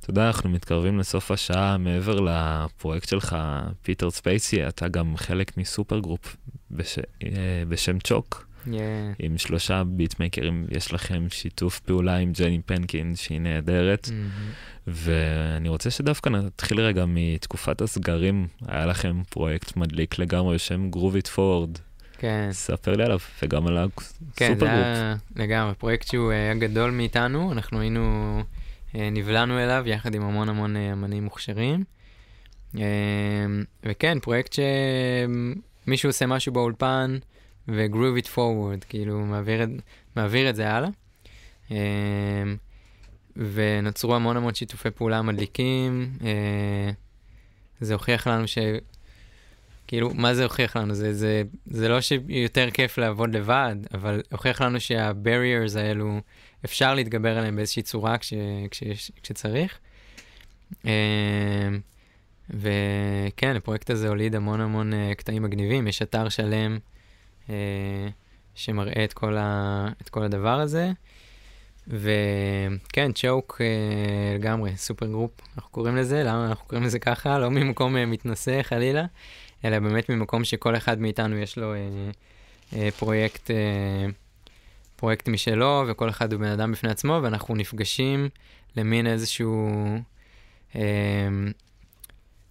[0.00, 3.36] אתה יודע, אנחנו מתקרבים לסוף השעה, מעבר לפרויקט שלך,
[3.82, 6.36] Peter Spacey, אתה גם חלק מ supergroup
[6.70, 6.98] בש...
[6.98, 7.24] uh,
[7.68, 8.46] בשם צ'וק.
[8.66, 8.68] Yeah.
[9.18, 14.04] עם שלושה ביטמקרים, יש לכם שיתוף פעולה עם ג'ני פנקין שהיא נהדרת.
[14.04, 14.64] Mm-hmm.
[14.86, 21.78] ואני רוצה שדווקא נתחיל רגע מתקופת הסגרים, היה לכם פרויקט מדליק לגמרי בשם It Forward.
[22.18, 22.48] כן.
[22.52, 24.04] ספר לי עליו, וגם על הסופר
[24.36, 28.42] כן, זה היה לגמרי, פרויקט שהוא היה גדול מאיתנו, אנחנו היינו,
[28.94, 31.84] אה, נבלענו אליו יחד עם המון המון אה, אמנים מוכשרים.
[32.78, 32.82] אה,
[33.82, 34.56] וכן, פרויקט
[35.86, 37.18] שמישהו עושה משהו באולפן,
[37.68, 39.68] ו-groove it forward, כאילו מעביר את,
[40.16, 40.88] מעביר את זה הלאה.
[43.36, 46.12] ונוצרו המון המון שיתופי פעולה מדליקים.
[47.80, 48.58] זה הוכיח לנו ש...
[49.94, 50.94] כאילו, מה זה הוכיח לנו?
[50.94, 56.20] זה, זה, זה לא שיותר כיף לעבוד לבד, אבל הוכיח לנו שה-barriers האלו,
[56.64, 58.34] אפשר להתגבר עליהם באיזושהי צורה כש,
[58.70, 59.78] כש, כשצריך.
[60.72, 60.86] Uh,
[62.50, 66.78] וכן, הפרויקט הזה הוליד המון המון uh, קטעים מגניבים, יש אתר שלם
[67.50, 68.08] אה,
[68.54, 70.92] שמראה את כל, ה, את כל הדבר הזה.
[71.88, 77.38] וכן, צ'וק אה, לגמרי, supergroup, אנחנו קוראים לזה, למה אנחנו קוראים לזה ככה?
[77.38, 79.04] לא ממקום אה, מתנשא חלילה,
[79.64, 81.80] אלא באמת ממקום שכל אחד מאיתנו יש לו אה,
[82.72, 84.06] אה, פרויקט, אה,
[84.96, 88.28] פרויקט משלו, וכל אחד הוא בן אדם בפני עצמו, ואנחנו נפגשים
[88.76, 89.68] למין איזשהו
[90.76, 91.28] אה,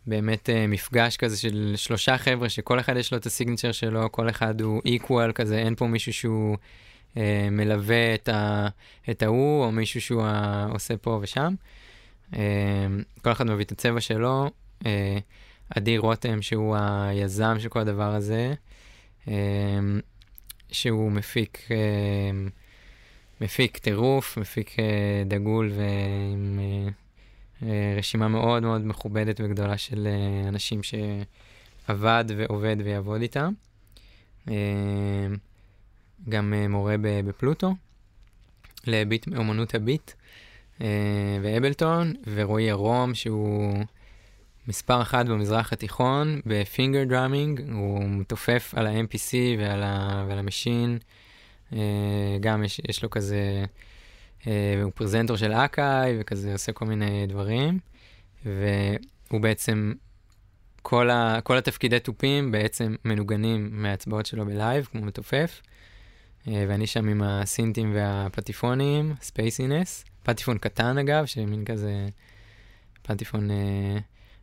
[0.07, 4.30] באמת uh, מפגש כזה של שלושה חבר'ה שכל אחד יש לו את הסיגנצ'ר שלו, כל
[4.30, 6.57] אחד הוא equal כזה, אין פה מישהו שהוא
[7.14, 7.18] uh,
[7.51, 8.68] מלווה את, ה,
[9.09, 11.53] את ההוא, או מישהו שהוא uh, עושה פה ושם.
[12.32, 12.36] Uh,
[13.22, 14.51] כל אחד מביא את הצבע שלו.
[14.84, 14.86] Uh,
[15.78, 18.53] אדיר רותם, שהוא היזם של כל הדבר הזה,
[19.26, 19.30] uh,
[20.71, 21.71] שהוא מפיק, uh,
[23.41, 24.80] מפיק טירוף, מפיק uh,
[25.28, 26.59] דגול ועם...
[26.89, 27.03] Uh,
[27.65, 33.53] אה, רשימה מאוד מאוד מכובדת וגדולה של אה, אנשים שעבד ועובד ויעבוד איתם.
[34.49, 34.55] אה,
[36.30, 37.76] גם מורה בפלוטו,
[38.88, 39.28] לביט,
[39.74, 40.11] הביט,
[41.41, 43.84] ואבלטון, ורועי ערום, שהוא
[44.68, 50.45] מספר אחת במזרח התיכון ב finger drumming, הוא מתופף על ה-MPC ועל, ה- ועל ה
[50.45, 50.97] Maschine,
[52.39, 53.66] גם יש, יש לו כזה...
[54.47, 57.80] אה, הוא presenter של Akai וכזה עושה כל מיני דברים,
[58.45, 59.93] והוא בעצם,
[60.82, 65.61] כל, ה, כל התפקידי תופים בעצם מנוגנים מההצבעות שלו בלייב, כמו מתופף.
[66.47, 70.06] ואני שם עם הסינטים והפטיפונים, spacey things.
[70.24, 72.07] פטיפון קטן אגב, שמין כזה
[73.01, 73.97] פטיפון אה,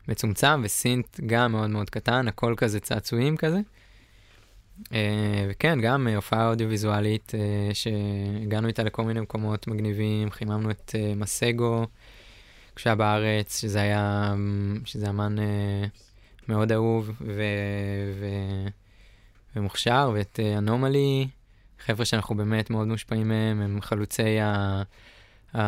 [0.08, 3.60] מצומצם, וסינט גם מאוד מאוד קטן, הכל כזה צעצועים כזה.
[4.92, 10.94] אה, וכן, גם אה, הופעה אודיו-ויזואלית אה, שהגענו איתה לכל מיני מקומות מגניבים, חיממנו את
[10.94, 11.86] אה, מסגו
[12.76, 14.34] כשהיה בארץ, שזה היה,
[14.84, 15.84] שזה אמן אה,
[16.48, 17.42] מאוד אהוב ו,
[18.20, 18.26] ו,
[19.56, 21.28] ומוכשר, ואת אנומלי,
[21.78, 24.82] חבר'ה שאנחנו באמת מאוד מושפעים מהם, הם חלוצי ה...
[25.54, 25.60] ה,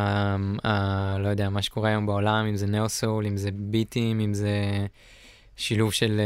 [0.65, 4.87] ה, לא יודע, מה שקורה היום בעולם, אם זה נאו-סול, אם זה ביטים, אם זה
[5.57, 6.21] שילוב של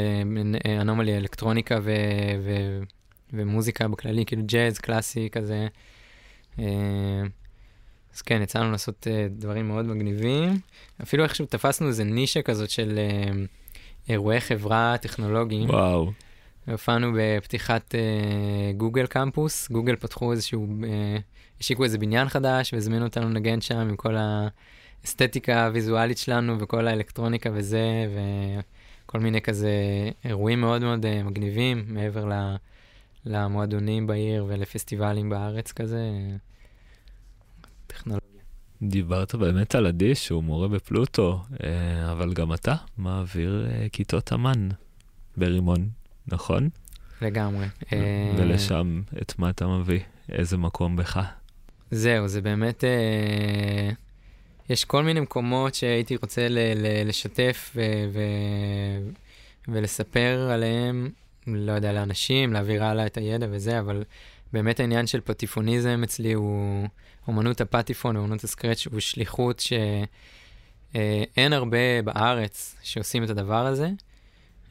[0.64, 1.92] אה, אנומלי אלקטרוניקה ו,
[2.44, 2.80] ו,
[3.32, 5.66] ומוזיקה בכללי, כאילו ג'אז קלאסי כזה.
[6.58, 6.64] אה,
[8.14, 10.58] אז כן, יצא לנו לעשות דברים מאוד מגניבים.
[11.02, 12.98] אפילו איכשהו תפסנו איזה נישה כזאת של
[14.08, 15.70] אירועי חברה טכנולוגיים.
[15.70, 16.12] וואו.
[16.70, 20.86] הופענו בפתיחת uh, גוגל קמפוס, גוגל פתחו איזשהו, uh,
[21.60, 24.14] השיקו איזה בניין חדש והזמינו אותנו לנגן שם עם כל
[25.02, 27.84] האסתטיקה הוויזואלית שלנו וכל האלקטרוניקה וזה,
[29.04, 29.70] וכל מיני כזה
[30.24, 32.30] אירועים מאוד מאוד uh, מגניבים מעבר
[33.24, 36.00] למועדונים בעיר ולפסטיבלים בארץ כזה.
[38.82, 44.68] דיברת באמת על עדי שהוא מורה בפלוטו, אה, אבל גם אתה מעביר אה, כיתות אמן
[45.36, 45.88] ברימון,
[46.28, 46.68] נכון?
[47.22, 47.66] לגמרי.
[47.92, 50.00] אה, ולשם את מה אתה מביא?
[50.28, 51.20] איזה מקום בך?
[51.90, 52.84] זהו, זה באמת...
[54.70, 57.80] יש כל מיני מקומות שהייתי רוצה ל- ל- לשתף ו-
[58.12, 59.10] ו-
[59.68, 61.10] ולספר עליהם,
[61.46, 64.04] לא יודע, לאנשים, להעביר הלאה את הידע וזה, אבל
[64.52, 66.88] באמת העניין של פטיפוניזם אצלי הוא...
[67.28, 69.60] אומנות הפטיפון, אומנות הסקרץ', הוא שליחות
[70.94, 73.88] שאין הרבה בארץ שעושים את הדבר הזה.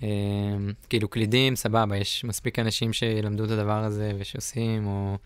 [0.04, 0.08] אה,
[0.90, 5.18] כאילו קלידים, סבבה, יש מספיק אנשים שילמדו את הדבר הזה ושעושים, או,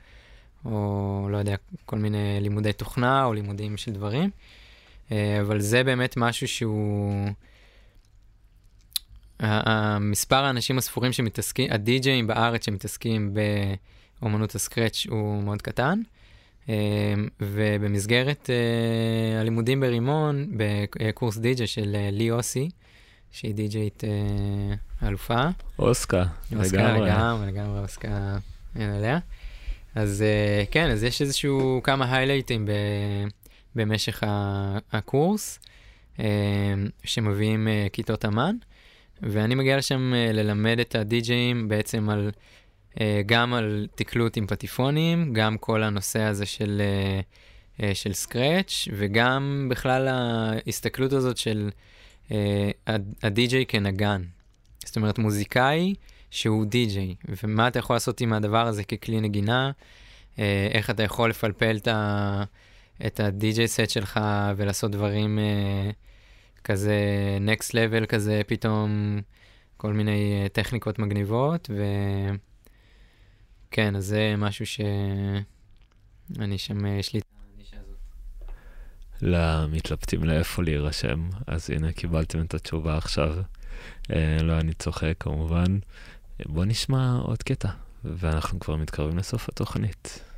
[0.65, 1.55] או לא יודע,
[1.85, 4.29] כל מיני לימודי תוכנה או לימודים של דברים.
[5.11, 7.29] אה, אבל זה באמת משהו שהוא...
[9.39, 13.33] המספר האנשים הספורים שמתעסקים, הדי-ג'אים בארץ שמתעסקים
[14.21, 16.01] באומנות הסקרץ' הוא מאוד קטן.
[16.69, 16.73] אמ,
[17.41, 22.69] ובמסגרת uh, הלימודים ברימון, בקורס די-ג'יי של לי אוסי,
[23.31, 25.41] שהיא די-ג'יית uh, אלופה.
[25.79, 26.23] אוסקה,
[26.55, 27.09] אוסקה לגמרי.
[27.09, 28.37] לגמרי, לגמרי אוסקה
[28.75, 29.19] אין עליה.
[29.95, 32.71] אז uh, כן, אז יש איזשהו כמה היילייטים ב,
[33.75, 34.23] במשך
[34.91, 35.59] הקורס,
[36.17, 36.21] uh,
[37.03, 38.55] שמביאים uh, כיתות אמן,
[39.21, 42.31] ואני מגיע לשם uh, ללמד את הדי-ג'אים בעצם על...
[43.01, 47.19] אה, גם על תקלוט עם פטיפונים, גם כל הנושא הזה של, אה,
[47.83, 51.69] אה, של סקרץ', וגם בכלל ההסתכלות הזאת של
[53.23, 54.23] הדי-ג'יי כנגן.
[54.85, 55.95] זאת אומרת, מוזיקאי
[56.31, 59.71] שהוא די-ג'יי, ומה אתה יכול לעשות עם הדבר הזה ככלי נגינה,
[60.71, 61.87] איך אתה יכול לפלפל את,
[63.05, 64.19] את ה-DJ סט שלך
[64.55, 65.39] ולעשות דברים
[66.63, 66.97] כזה
[67.45, 69.19] next level כזה, פתאום
[69.77, 71.83] כל מיני טכניקות מגניבות, ו...
[73.71, 77.19] כן, אז זה משהו שאני שם, יש לי.
[79.21, 83.35] למתלבטים לאיפה להירשם, אז הנה קיבלתם את התשובה עכשיו.
[84.11, 85.79] אה, לא, אני צוחק כמובן.
[86.45, 87.69] בוא נשמע עוד קטע,
[88.05, 90.28] ואנחנו כבר מתקרבים לסוף התוכנית.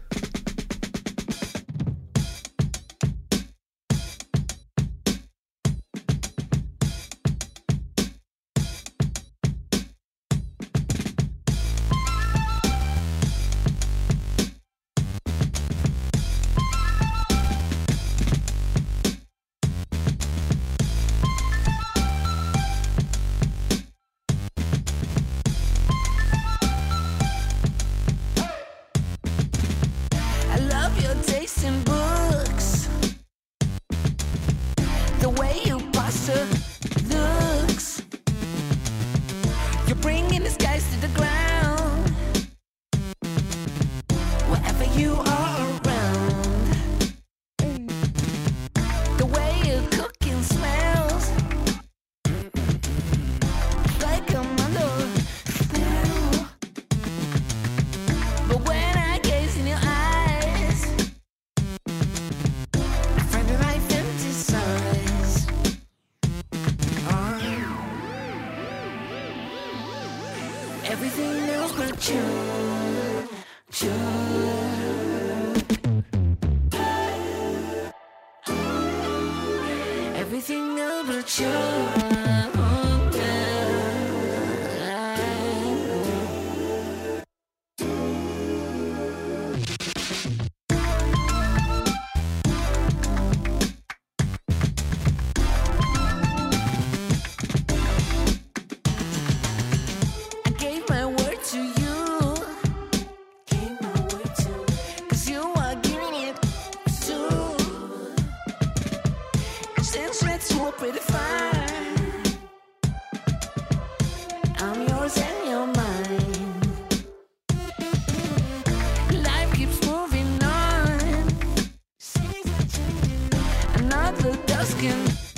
[124.12, 125.30] Another dusk and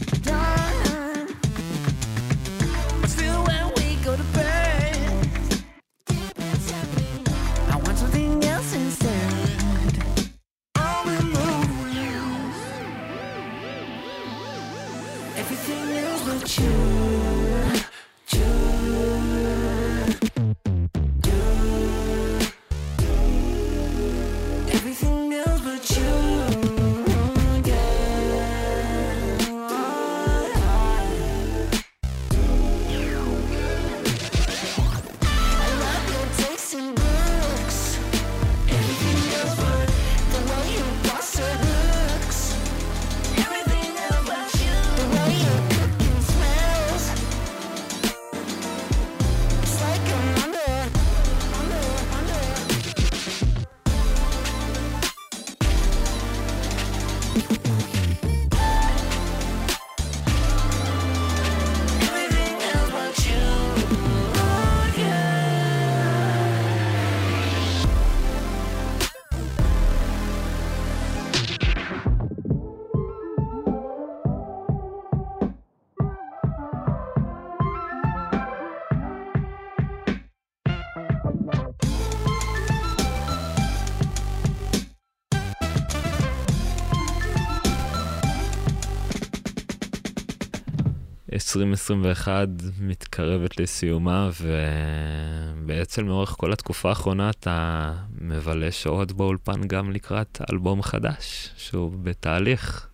[91.58, 92.48] 2021
[92.80, 101.50] מתקרבת לסיומה, ובעצם לאורך כל התקופה האחרונה אתה מבלה שעות באולפן גם לקראת אלבום חדש,
[101.58, 102.88] שהוא בתהליך.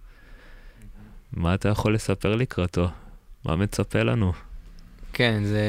[1.34, 2.88] מה אתה יכול לספר לקראתו?
[3.46, 4.34] מה מצפה לנו?
[5.14, 5.64] כן, זה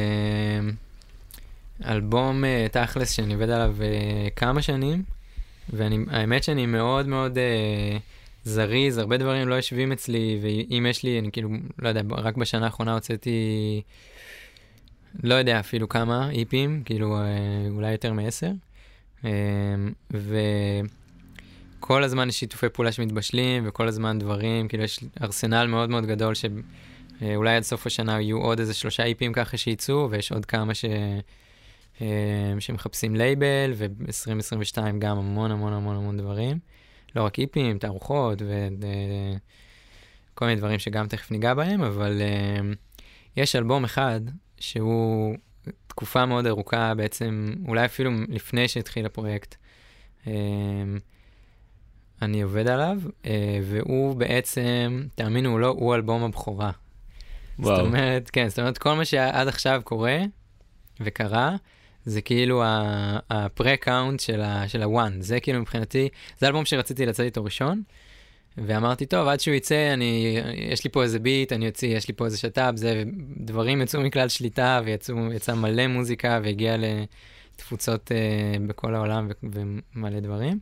[1.86, 5.02] אלבום אה, תכלס שאני עובד עליו אה, כמה שנים,
[5.68, 7.98] והאמת שאני מאוד מאוד אה,
[8.50, 11.48] זריז, הרבה דברים לא יושבים אצלי, ואם יש לי, אני כאילו,
[11.78, 13.82] לא יודע, רק בשנה האחרונה הוצאתי,
[15.22, 17.22] לא יודע אפילו כמה איפים, כאילו אה,
[17.70, 18.50] אולי יותר מעשר,
[19.24, 19.30] אה,
[21.80, 26.34] וכל הזמן יש שיתופי פעולה שמתבשלים, וכל הזמן דברים, כאילו יש ארסנל מאוד מאוד גדול
[26.34, 26.44] ש...
[27.22, 30.84] אה, עד סוף השנה יהיו עוד איזה שלושה איפים ככה שיצאו, ויש עוד כמה ש...
[32.58, 36.58] שמחפשים לייבל, וב-2022 גם המון המון המון המון דברים.
[37.16, 38.42] לא רק איפים, תערוכות
[40.32, 42.60] וכל מיני דברים שגם תכף ניגע בהם, אבל אה,
[43.36, 44.20] יש אלבום אחד
[44.58, 45.36] שהוא
[45.86, 49.54] תקופה מאוד ארוכה בעצם, אולי אפילו לפני שהתחיל הפרויקט.
[50.26, 50.32] אה,
[52.22, 52.98] אני עובד עליו,
[53.62, 56.70] והוא בעצם, תאמינו או לא, הוא אלבום הבכורה.
[57.58, 57.76] וואו.
[57.76, 60.18] זאת אומרת, כן, זאת אומרת, כל מה שעד עכשיו קורה
[61.00, 61.56] וקרה,
[62.04, 62.62] זה כאילו
[63.30, 64.20] הפרה-קאונט
[64.68, 65.22] של הוואן.
[65.22, 67.82] זה כאילו מבחינתי, זה אלבום שרציתי לצאת איתו ראשון,
[68.58, 72.14] ואמרתי, טוב, עד שהוא יצא, אני, יש לי פה איזה ביט, אני אוציא, יש לי
[72.14, 73.04] פה איזה שת"פ, זה,
[73.36, 79.46] דברים יצאו מכלל שליטה, ויצא מלא מוזיקה, והגיע לתפוצות uh, בכל העולם ו-
[79.94, 80.58] ומלא דברים.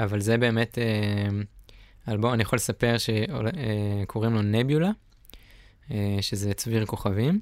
[0.00, 4.90] אבל זה באמת uh, אלבום, אני יכול לספר שקוראים לו נביולה.
[5.90, 7.40] אה, שזה צביר כוכבים,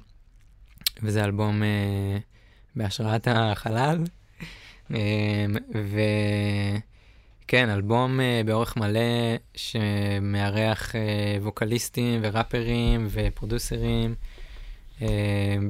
[1.03, 2.17] וזה אלבום אה,
[2.79, 4.03] בהשראת החלל.
[4.93, 5.45] אה,
[7.45, 8.99] וכן, אלבום אה, באורך מלא
[9.55, 14.15] שמארח אה, ווקליסטים וראפרים ופרודוסרים,
[15.01, 15.07] אה,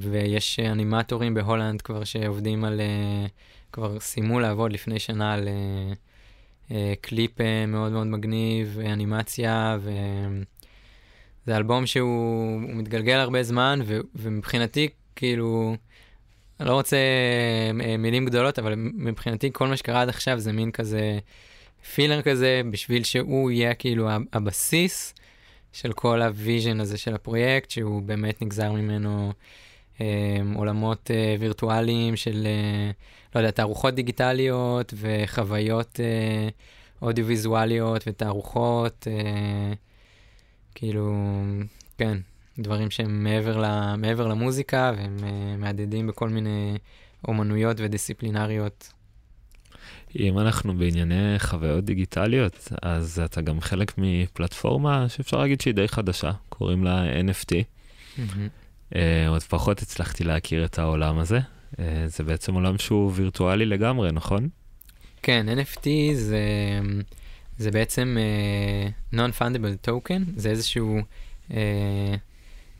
[0.01, 3.25] ויש אנימטורים בהולנד כבר שעובדים על, אה,
[3.71, 5.47] כבר סיימו לעבוד לפני שנה על
[7.01, 7.31] קליפ
[7.67, 9.91] מאוד מאוד מגניב, אנימציה, ו...
[11.45, 15.75] זה אלבום שהוא מתגלגל הרבה זמן, ו, ומבחינתי, כאילו,
[16.59, 16.97] אני לא רוצה
[17.81, 21.19] אה, מילים גדולות, אבל מבחינתי כל מה שקרה עד עכשיו זה מין כזה
[21.93, 25.13] filler כזה, בשביל שהוא יהיה כאילו הבסיס
[25.73, 29.33] של כל ה vision הזה של הפרויקט, שהוא באמת נגזר ממנו
[30.01, 32.91] אה, עולמות אה, וירטואליים של, אה,
[33.35, 36.49] לא יודע, תערוכות דיגיטליות וחוויות אה,
[37.01, 39.07] אודיו-ויזואליות ותערוכות.
[39.11, 39.73] אה,
[40.75, 41.13] כאילו,
[41.97, 42.17] כן,
[42.59, 45.23] דברים שהם מעבר, ל, מעבר למוזיקה, והם uh,
[45.57, 46.77] מהדהדים בכל מיני
[47.27, 48.93] אומנויות ודיסציפלינריות.
[50.19, 56.31] אם אנחנו בענייני חוויות דיגיטליות, אז אתה גם חלק מפלטפורמה שאפשר להגיד שהיא די חדשה,
[56.49, 57.51] קוראים לה NFT.
[58.17, 58.95] Mm-hmm.
[59.27, 61.39] עוד פחות הצלחתי להכיר את העולם הזה.
[61.73, 64.49] Uh, זה בעצם עולם שהוא וירטואלי לגמרי, נכון?
[65.21, 66.41] כן, NFT זה,
[67.57, 68.17] זה בעצם
[69.11, 72.15] uh, Non-Fundable Token, זה איזשהו uh, אה,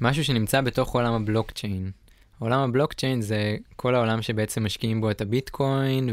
[0.02, 1.92] משהו שנמצא בתוך עולם הבלוקצ'יין.
[2.40, 6.10] עולם הבלוקצ'יין זה כל העולם שבעצם משקיעים בו את הביטקוין,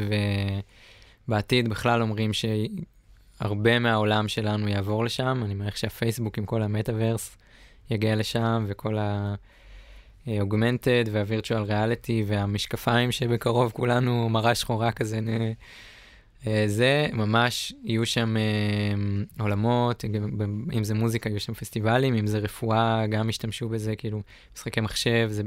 [1.29, 5.43] ובעתיד בכלל אומרים שהרבה מהעולם שלנו יעבור לשם.
[5.45, 7.37] אני מניח שהפייסבוק עם כל המטאוורס
[7.91, 15.21] יגיע לשם, וכל ה-augmented וה-virtual reality והמשקפיים שבקרוב כולנו מראה שחורה כזה.
[16.47, 20.05] אה, זה ממש, יהיו שם אה, עולמות,
[20.73, 24.23] אם זה מוזיקה, יהיו שם פסטיבלים, אם זה רפואה, גם ישתמשו בזה, כאילו,
[24.57, 25.43] משחקי מחשב, זה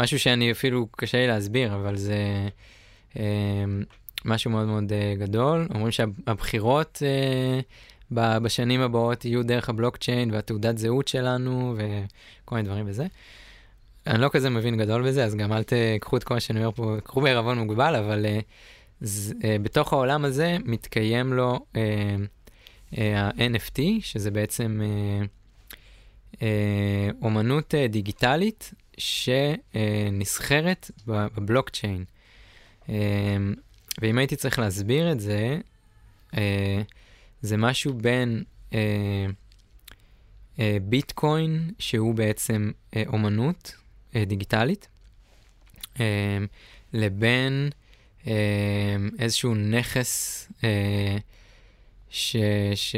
[0.00, 2.48] משהו שאני אפילו קשה לי להסביר, אבל זה
[3.18, 3.64] אה,
[4.24, 5.68] משהו מאוד מאוד אה, גדול.
[5.74, 7.60] אומרים שהבחירות אה,
[8.38, 13.06] בשנים הבאות יהיו דרך הבלוקצ'יין והתעודת זהות שלנו וכל מיני דברים וזה.
[14.06, 16.70] אני לא כזה מבין גדול בזה, אז גם אל תקחו את כל מה שאני אומר
[16.72, 18.40] פה, קחו בערבון מוגבל, אבל אה,
[19.00, 22.16] ז, אה, בתוך העולם הזה מתקיים לו אה,
[22.98, 25.26] אה, ה-NFT, שזה בעצם אה,
[26.42, 32.04] אה, אומנות אה, דיגיטלית שנסחרת בבלוקצ'יין.
[32.88, 33.36] אה,
[34.00, 35.58] ואם הייתי צריך להסביר את זה,
[36.36, 36.82] אה,
[37.42, 38.44] זה משהו בין
[38.74, 39.26] אה,
[40.58, 43.74] אה, ביטקוין, שהוא בעצם אה, אומנות
[44.16, 44.88] אה, דיגיטלית,
[46.92, 47.70] לבין
[49.18, 51.16] איזשהו נכס, אה,
[52.10, 52.36] ש,
[52.74, 52.96] ש...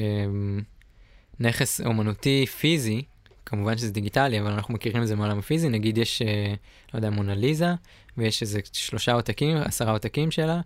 [1.41, 3.03] נכס אומנותי פיזי,
[3.47, 6.55] כמובן שזה דיגיטלי, אבל אנחנו מכירים את זה מעולם הפיזי, נגיד יש, אה,
[6.95, 7.69] לא יודע, מונליזה,
[8.17, 10.61] ויש איזה שלושה עותקים, עשרה עותקים שלה,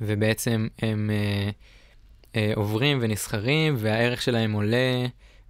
[0.00, 1.50] ובעצם הם אה,
[2.36, 5.06] אה, עוברים ונסחרים, והערך שלהם עולה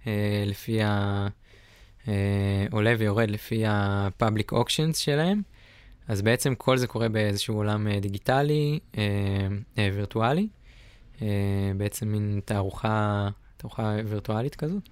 [0.07, 1.27] אה, לפי ה...
[2.07, 5.41] אה, עולה ויורד לפי ה-public auctions שלהם.
[6.07, 9.03] אז בעצם כל זה קורה באיזשהו עולם אה, דיגיטלי, אה,
[9.77, 10.47] אה, וירטואלי,
[11.21, 11.27] אה,
[11.77, 14.89] בעצם מין תערוכה, תערוכה וירטואלית כזאת.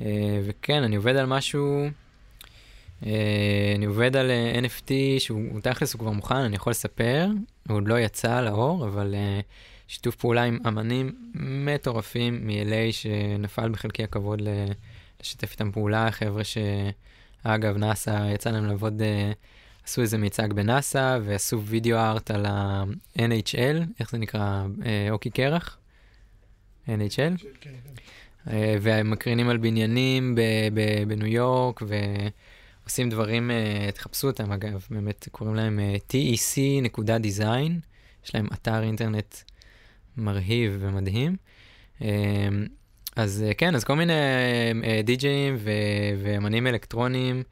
[0.00, 1.86] אה, וכן, אני עובד על משהו,
[3.06, 7.28] אה, אני עובד על אה, NFT שהוא תכלס הוא כבר מוכן, אני יכול לספר,
[7.68, 9.40] הוא עוד לא יצא לאור, אבל אה,
[9.88, 14.42] שיתוף פעולה עם אמנים מטורפים מ-LA שנפל בחלקי הכבוד
[15.20, 19.32] לשתף איתם פעולה, חבר'ה שאגב, נאסא יצא להם לעבוד, אה,
[19.90, 24.66] עשו איזה מיצג בנאסא ועשו וידאו ארט על ה-NHL, איך זה נקרא?
[24.84, 25.78] אה, אוקי קרח?
[26.86, 27.44] NHL?
[28.50, 30.34] אה, והם מקרינים על בניינים
[31.08, 31.82] בניו יורק,
[32.82, 37.72] ועושים דברים, אה, תחפשו אותם אגב, באמת קוראים להם אה, tec.design,
[38.24, 39.36] יש להם אתר אינטרנט
[40.16, 41.36] מרהיב ומדהים.
[42.02, 42.48] אה,
[43.16, 44.12] אז אה, כן, אז כל מיני
[44.84, 45.56] אה, די-ג'אים
[46.22, 47.42] ואמנים אלקטרוניים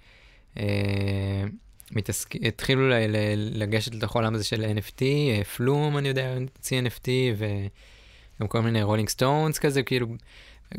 [0.58, 1.44] אה,
[1.92, 2.36] מתעסק...
[2.36, 7.08] התחילו ל- ל- לגשת לתוך העולם הזה של NFT, אה, פלום, אני יודע, הוציא NFT,
[7.36, 10.06] וגם כל מיני Rolling Stones כזה, כאילו,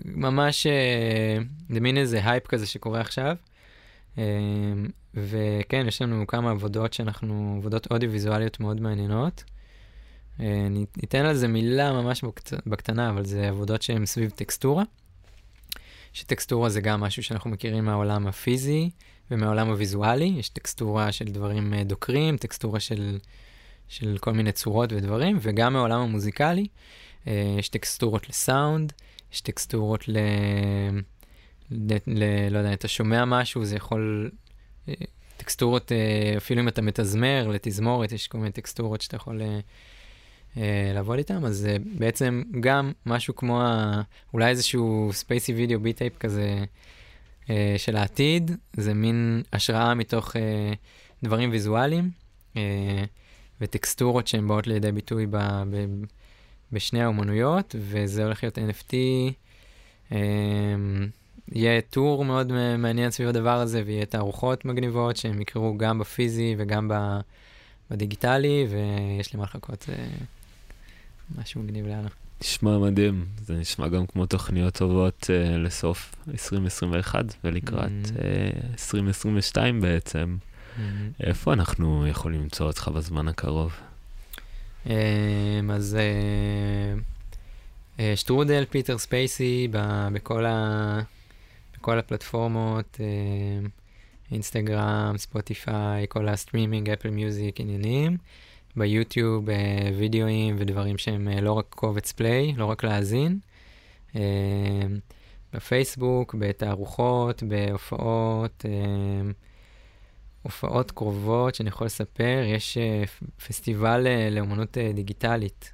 [0.05, 1.37] ממש, אה,
[1.69, 3.35] זה מין איזה הייפ כזה שקורה עכשיו.
[4.17, 4.23] אה,
[5.13, 9.43] וכן, יש לנו כמה עבודות שאנחנו, עבודות אודיו-ויזואליות מאוד מעניינות.
[10.39, 12.53] אה, אני אתן על זה מילה ממש בקט...
[12.67, 14.83] בקטנה, אבל זה עבודות שהן סביב טקסטורה.
[16.13, 18.89] שטקסטורה זה גם משהו שאנחנו מכירים מהעולם הפיזי
[19.31, 20.33] ומהעולם הוויזואלי.
[20.39, 23.17] יש טקסטורה של דברים אה, דוקרים, טקסטורה של,
[23.87, 26.67] של כל מיני צורות ודברים, וגם מהעולם המוזיקלי.
[27.27, 28.93] אה, יש טקסטורות לסאונד,
[29.33, 30.17] יש טקסטורות ל...
[31.71, 31.93] ל...
[32.07, 32.23] ל...
[32.51, 34.31] לא יודע, אתה שומע משהו, זה יכול...
[34.89, 34.93] אה,
[35.37, 35.91] טקסטורות,
[36.37, 39.41] אפילו אם אתה מתזמר לתזמורת, יש כל מיני טקסטורות שאתה יכול
[40.93, 44.01] לעבוד איתם, אז בעצם גם משהו כמו, ה...
[44.33, 46.65] אולי איזשהו Spacey Video Beat Tape כזה
[47.77, 50.73] של העתיד, זה מין השראה מתוך אה,
[51.23, 52.09] דברים ויזואליים
[52.57, 53.03] אה,
[53.61, 55.37] וטקסטורות שהן באות לידי ביטוי ב...
[55.71, 55.85] ב...
[56.71, 58.93] בשני האומנויות, וזה הולך להיות NFT.
[61.51, 66.87] יהיה טור מאוד מעניין סביב הדבר הזה, ויהיה תערוכות מגניבות שהם יקרו גם בפיזי וגם
[66.87, 66.93] ב,
[67.91, 69.95] בדיגיטלי, ויש לי מה לחכות, זה
[71.37, 72.09] משהו מגניב לאללה.
[72.41, 78.09] נשמע מדהים, זה נשמע גם כמו תוכניות טובות uh, לסוף 2021 ולקראת Mm.
[78.09, 80.37] uh, 2022 בעצם.
[81.23, 83.71] איפה אנחנו יכולים למצוא אותך בזמן הקרוב?
[84.85, 84.89] Um,
[85.73, 87.01] אז uh,
[87.97, 90.99] uh, שטרודל, Peter Spacey, ב- בכל, ה,
[91.77, 93.67] בכל הפלטפורמות, uh,
[94.31, 98.17] אינסטגרם, ספוטיפיי, כל ה streaming, Apple Music, עניינים.
[98.75, 99.45] ביוטיוב,
[99.97, 103.39] וידאוים ודברים שהם uh, לא רק קובץ play, לא רק להאזין.
[104.13, 104.15] Uh,
[105.53, 108.65] בפייסבוק, בתערוכות, בהופעות.
[108.65, 109.33] Uh,
[110.41, 112.77] הופעות קרובות שאני יכול לספר, יש
[113.47, 115.73] פסטיבל לאומנות דיגיטלית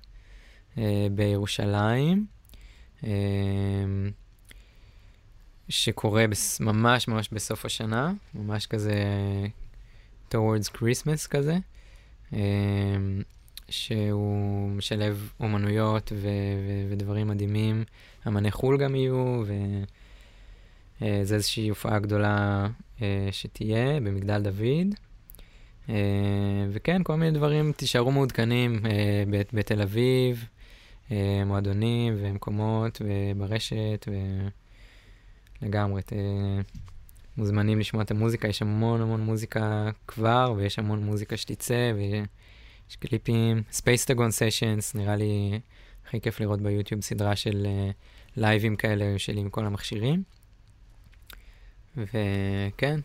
[1.11, 2.26] בירושלים.
[5.69, 6.26] שקורה
[6.59, 8.93] ממש ממש בסוף השנה, ממש כזה
[10.31, 11.57] towards Christmas כזה, אה,
[13.69, 16.27] שהוא משלב אומנויות ו-
[16.68, 17.84] ו- ודברים מדהימים.
[18.27, 19.43] אמני חו"ל גם יהיו,
[21.02, 22.68] וזה איזושהי הופעה גדולה
[23.02, 24.95] אה, שתהיה במגדל דוד.
[25.89, 25.95] אה,
[26.72, 29.23] וכן, כל מיני דברים, תישארו מעודכנים אה,
[29.53, 30.45] בתל אביב,
[31.11, 34.07] אה, מועדונים ומקומות וברשת,
[35.61, 36.02] ולגמרי,
[37.38, 43.64] מוזמנים לשמוע את המוזיקה, יש המון המון מוזיקה כבר, ויש המון מוזיקה שתצא, ויש קליפים,
[43.72, 45.60] ספייסטגון סשנס, נראה לי
[46.07, 47.90] הכי כיף לראות ביוטיוב סדרה של אה,
[48.38, 50.24] לייבים כאלה שלי עם כל המכשירים.
[51.98, 52.99] וכן,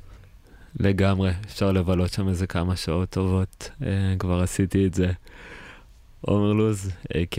[0.81, 5.13] לגמרי, אפשר לבלות שם איזה כמה שעות טובות, אה, כבר עשיתי את זה.
[6.21, 7.39] עומר לוז, a.k.a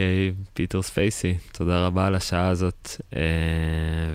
[0.53, 3.21] פיטר ספייסי, תודה רבה על השעה הזאת, אה,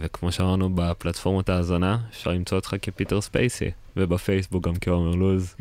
[0.00, 5.54] וכמו שאמרנו בפלטפורמות ההאזנה, אפשר למצוא אותך כפיטר ספייסי, ובפייסבוק גם כעומר לוז.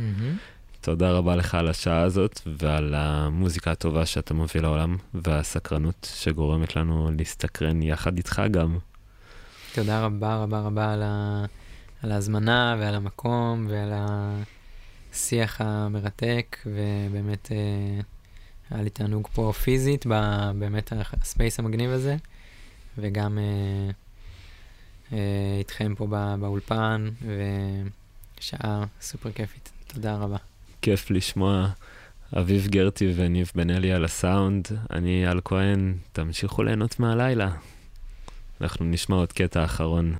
[0.81, 7.09] תודה רבה לך על השעה הזאת ועל המוזיקה הטובה שאתה מביא לעולם, והסקרנות שגורמת לנו
[7.17, 8.77] להסתקרן יחד איתך גם.
[9.73, 11.45] תודה רבה רבה רבה על, ה...
[12.03, 13.91] על ההזמנה ועל המקום ועל
[15.11, 18.01] השיח המרתק, ובאמת אה,
[18.71, 20.13] היה לי תענוג פה פיזית, ב...
[20.59, 22.15] באמת הספייס המגניב הזה,
[22.97, 23.91] וגם אה,
[25.13, 26.35] אה, איתכם פה בא...
[26.39, 27.09] באולפן,
[28.39, 29.71] ושעה סופר כיפית.
[29.87, 30.37] תודה רבה.
[30.81, 31.67] כיף לשמוע
[32.37, 34.67] אביב גרטי וניב בן אלי על הסאונד.
[34.91, 37.51] אני אייל כהן, תמשיכו ליהנות מהלילה.
[38.61, 40.15] אנחנו נשמע עוד קטע אחרון.